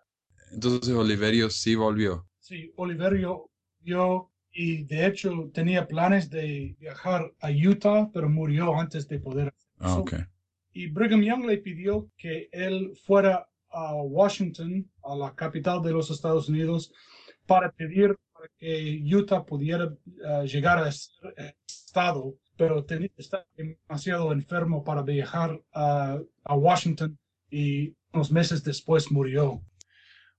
Entonces 0.52 0.94
Oliverio 0.94 1.50
sí 1.50 1.76
volvió. 1.76 2.26
Sí, 2.40 2.72
Oliverio 2.78 3.50
vio 3.82 4.32
y 4.52 4.84
de 4.86 5.06
hecho 5.06 5.50
tenía 5.54 5.88
planes 5.88 6.30
de 6.30 6.76
viajar 6.80 7.32
a 7.42 7.50
Utah, 7.52 8.10
pero 8.14 8.30
murió 8.30 8.76
antes 8.80 9.08
de 9.08 9.20
poder 9.20 9.54
Ah, 9.80 9.92
eso. 9.92 10.02
ok. 10.02 10.14
Y 10.74 10.88
Brigham 10.88 11.22
Young 11.22 11.46
le 11.46 11.58
pidió 11.58 12.10
que 12.18 12.50
él 12.52 12.94
fuera 13.06 13.48
a 13.70 13.94
Washington, 13.96 14.90
a 15.04 15.16
la 15.16 15.36
capital 15.36 15.82
de 15.82 15.92
los 15.92 16.10
Estados 16.10 16.50
Unidos, 16.50 16.94
para 17.46 17.72
pedir 17.72 18.18
para 18.38 18.50
que 18.58 19.02
Utah 19.04 19.44
pudiera 19.44 19.86
eh, 19.86 20.48
llegar 20.48 20.80
a 20.80 20.92
ser 20.92 21.34
eh, 21.38 21.56
estado, 21.68 22.36
pero 22.56 22.86
tenía, 22.86 23.10
estaba 23.18 23.46
demasiado 23.56 24.32
enfermo 24.32 24.84
para 24.84 25.02
viajar 25.02 25.60
a, 25.74 26.20
a 26.44 26.56
Washington 26.56 27.18
y 27.50 27.96
unos 28.14 28.32
meses 28.32 28.64
después 28.64 29.12
murió. 29.12 29.62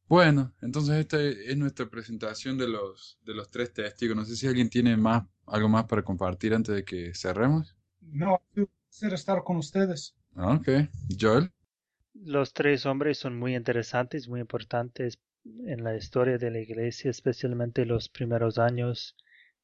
Bueno, 0.06 0.54
entonces 0.62 0.96
esta 0.96 1.20
es 1.20 1.56
nuestra 1.56 1.86
presentación 1.86 2.56
de 2.56 2.68
los, 2.68 3.18
de 3.24 3.34
los 3.34 3.50
tres 3.50 3.72
testigos. 3.74 4.16
No 4.16 4.24
sé 4.24 4.36
si 4.36 4.46
alguien 4.46 4.70
tiene 4.70 4.96
más, 4.96 5.24
algo 5.46 5.68
más 5.68 5.84
para 5.84 6.02
compartir 6.02 6.54
antes 6.54 6.74
de 6.74 6.84
que 6.84 7.12
cerremos. 7.14 7.76
No, 8.00 8.40
placer 8.54 9.12
estar 9.12 9.42
con 9.44 9.58
ustedes. 9.58 10.14
Ok. 10.34 10.68
Joel. 11.20 11.50
Los 12.14 12.52
tres 12.52 12.86
hombres 12.86 13.18
son 13.18 13.38
muy 13.38 13.54
interesantes, 13.54 14.28
muy 14.28 14.40
importantes 14.40 15.18
en 15.66 15.84
la 15.84 15.96
historia 15.96 16.38
de 16.38 16.50
la 16.50 16.60
iglesia, 16.60 17.10
especialmente 17.10 17.84
los 17.86 18.08
primeros 18.08 18.58
años. 18.58 19.16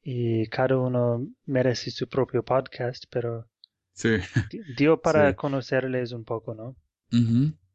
Y 0.02 0.46
cada 0.48 0.76
uno 0.78 1.26
merece 1.46 1.90
su 1.90 2.06
propio 2.08 2.44
podcast, 2.44 3.04
pero 3.10 3.48
Sí. 3.92 4.16
di- 4.50 4.60
dio 4.76 5.00
para 5.02 5.30
Sí. 5.30 5.36
conocerles 5.36 6.12
un 6.12 6.24
poco, 6.24 6.54
¿no? 6.54 6.76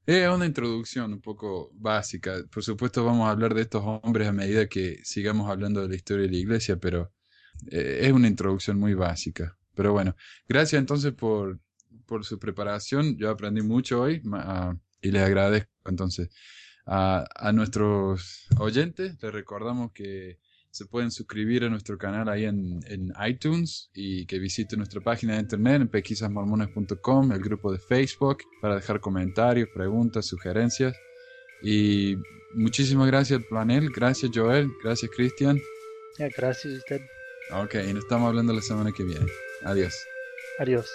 Es 0.05 0.27
una 0.27 0.45
introducción 0.45 1.13
un 1.13 1.21
poco 1.21 1.71
básica. 1.73 2.35
Por 2.51 2.63
supuesto 2.63 3.03
vamos 3.05 3.27
a 3.27 3.31
hablar 3.31 3.53
de 3.53 3.61
estos 3.61 3.83
hombres 4.03 4.27
a 4.27 4.33
medida 4.33 4.67
que 4.67 4.99
sigamos 5.03 5.49
hablando 5.49 5.81
de 5.81 5.89
la 5.89 5.95
historia 5.95 6.25
de 6.25 6.31
la 6.31 6.37
iglesia, 6.37 6.77
pero 6.77 7.11
eh, 7.71 7.99
es 8.03 8.11
una 8.11 8.27
introducción 8.27 8.77
muy 8.79 8.93
básica. 8.95 9.57
Pero 9.75 9.93
bueno, 9.93 10.15
gracias 10.47 10.79
entonces 10.79 11.13
por, 11.13 11.59
por 12.05 12.25
su 12.25 12.37
preparación. 12.39 13.17
Yo 13.17 13.29
aprendí 13.29 13.61
mucho 13.61 14.01
hoy 14.01 14.21
y 15.01 15.11
les 15.11 15.21
agradezco 15.23 15.69
entonces 15.85 16.29
a, 16.89 17.25
a 17.35 17.53
nuestros 17.53 18.47
oyentes. 18.57 19.15
Les 19.21 19.31
recordamos 19.31 19.91
que 19.93 20.39
se 20.71 20.85
pueden 20.85 21.11
suscribir 21.11 21.63
a 21.63 21.69
nuestro 21.69 21.97
canal 21.97 22.29
ahí 22.29 22.45
en, 22.45 22.79
en 22.87 23.13
iTunes 23.27 23.89
y 23.93 24.25
que 24.25 24.39
visiten 24.39 24.79
nuestra 24.79 25.01
página 25.01 25.33
de 25.33 25.41
internet 25.41 25.81
en 25.81 25.87
pesquisasmormones.com, 25.87 27.31
el 27.31 27.39
grupo 27.39 27.71
de 27.71 27.79
Facebook 27.79 28.39
para 28.61 28.75
dejar 28.75 28.99
comentarios, 28.99 29.69
preguntas, 29.73 30.25
sugerencias. 30.25 30.95
Y 31.61 32.15
muchísimas 32.53 33.07
gracias, 33.07 33.41
Planel. 33.49 33.89
Gracias, 33.91 34.31
Joel. 34.33 34.69
Gracias, 34.83 35.11
Cristian. 35.15 35.59
Gracias 36.17 36.73
a 36.73 36.77
usted. 36.77 37.01
Ok, 37.53 37.75
y 37.87 37.93
nos 37.93 38.03
estamos 38.03 38.27
hablando 38.27 38.53
la 38.53 38.61
semana 38.61 38.91
que 38.91 39.03
viene. 39.03 39.25
Adiós. 39.63 39.95
Adiós. 40.59 40.89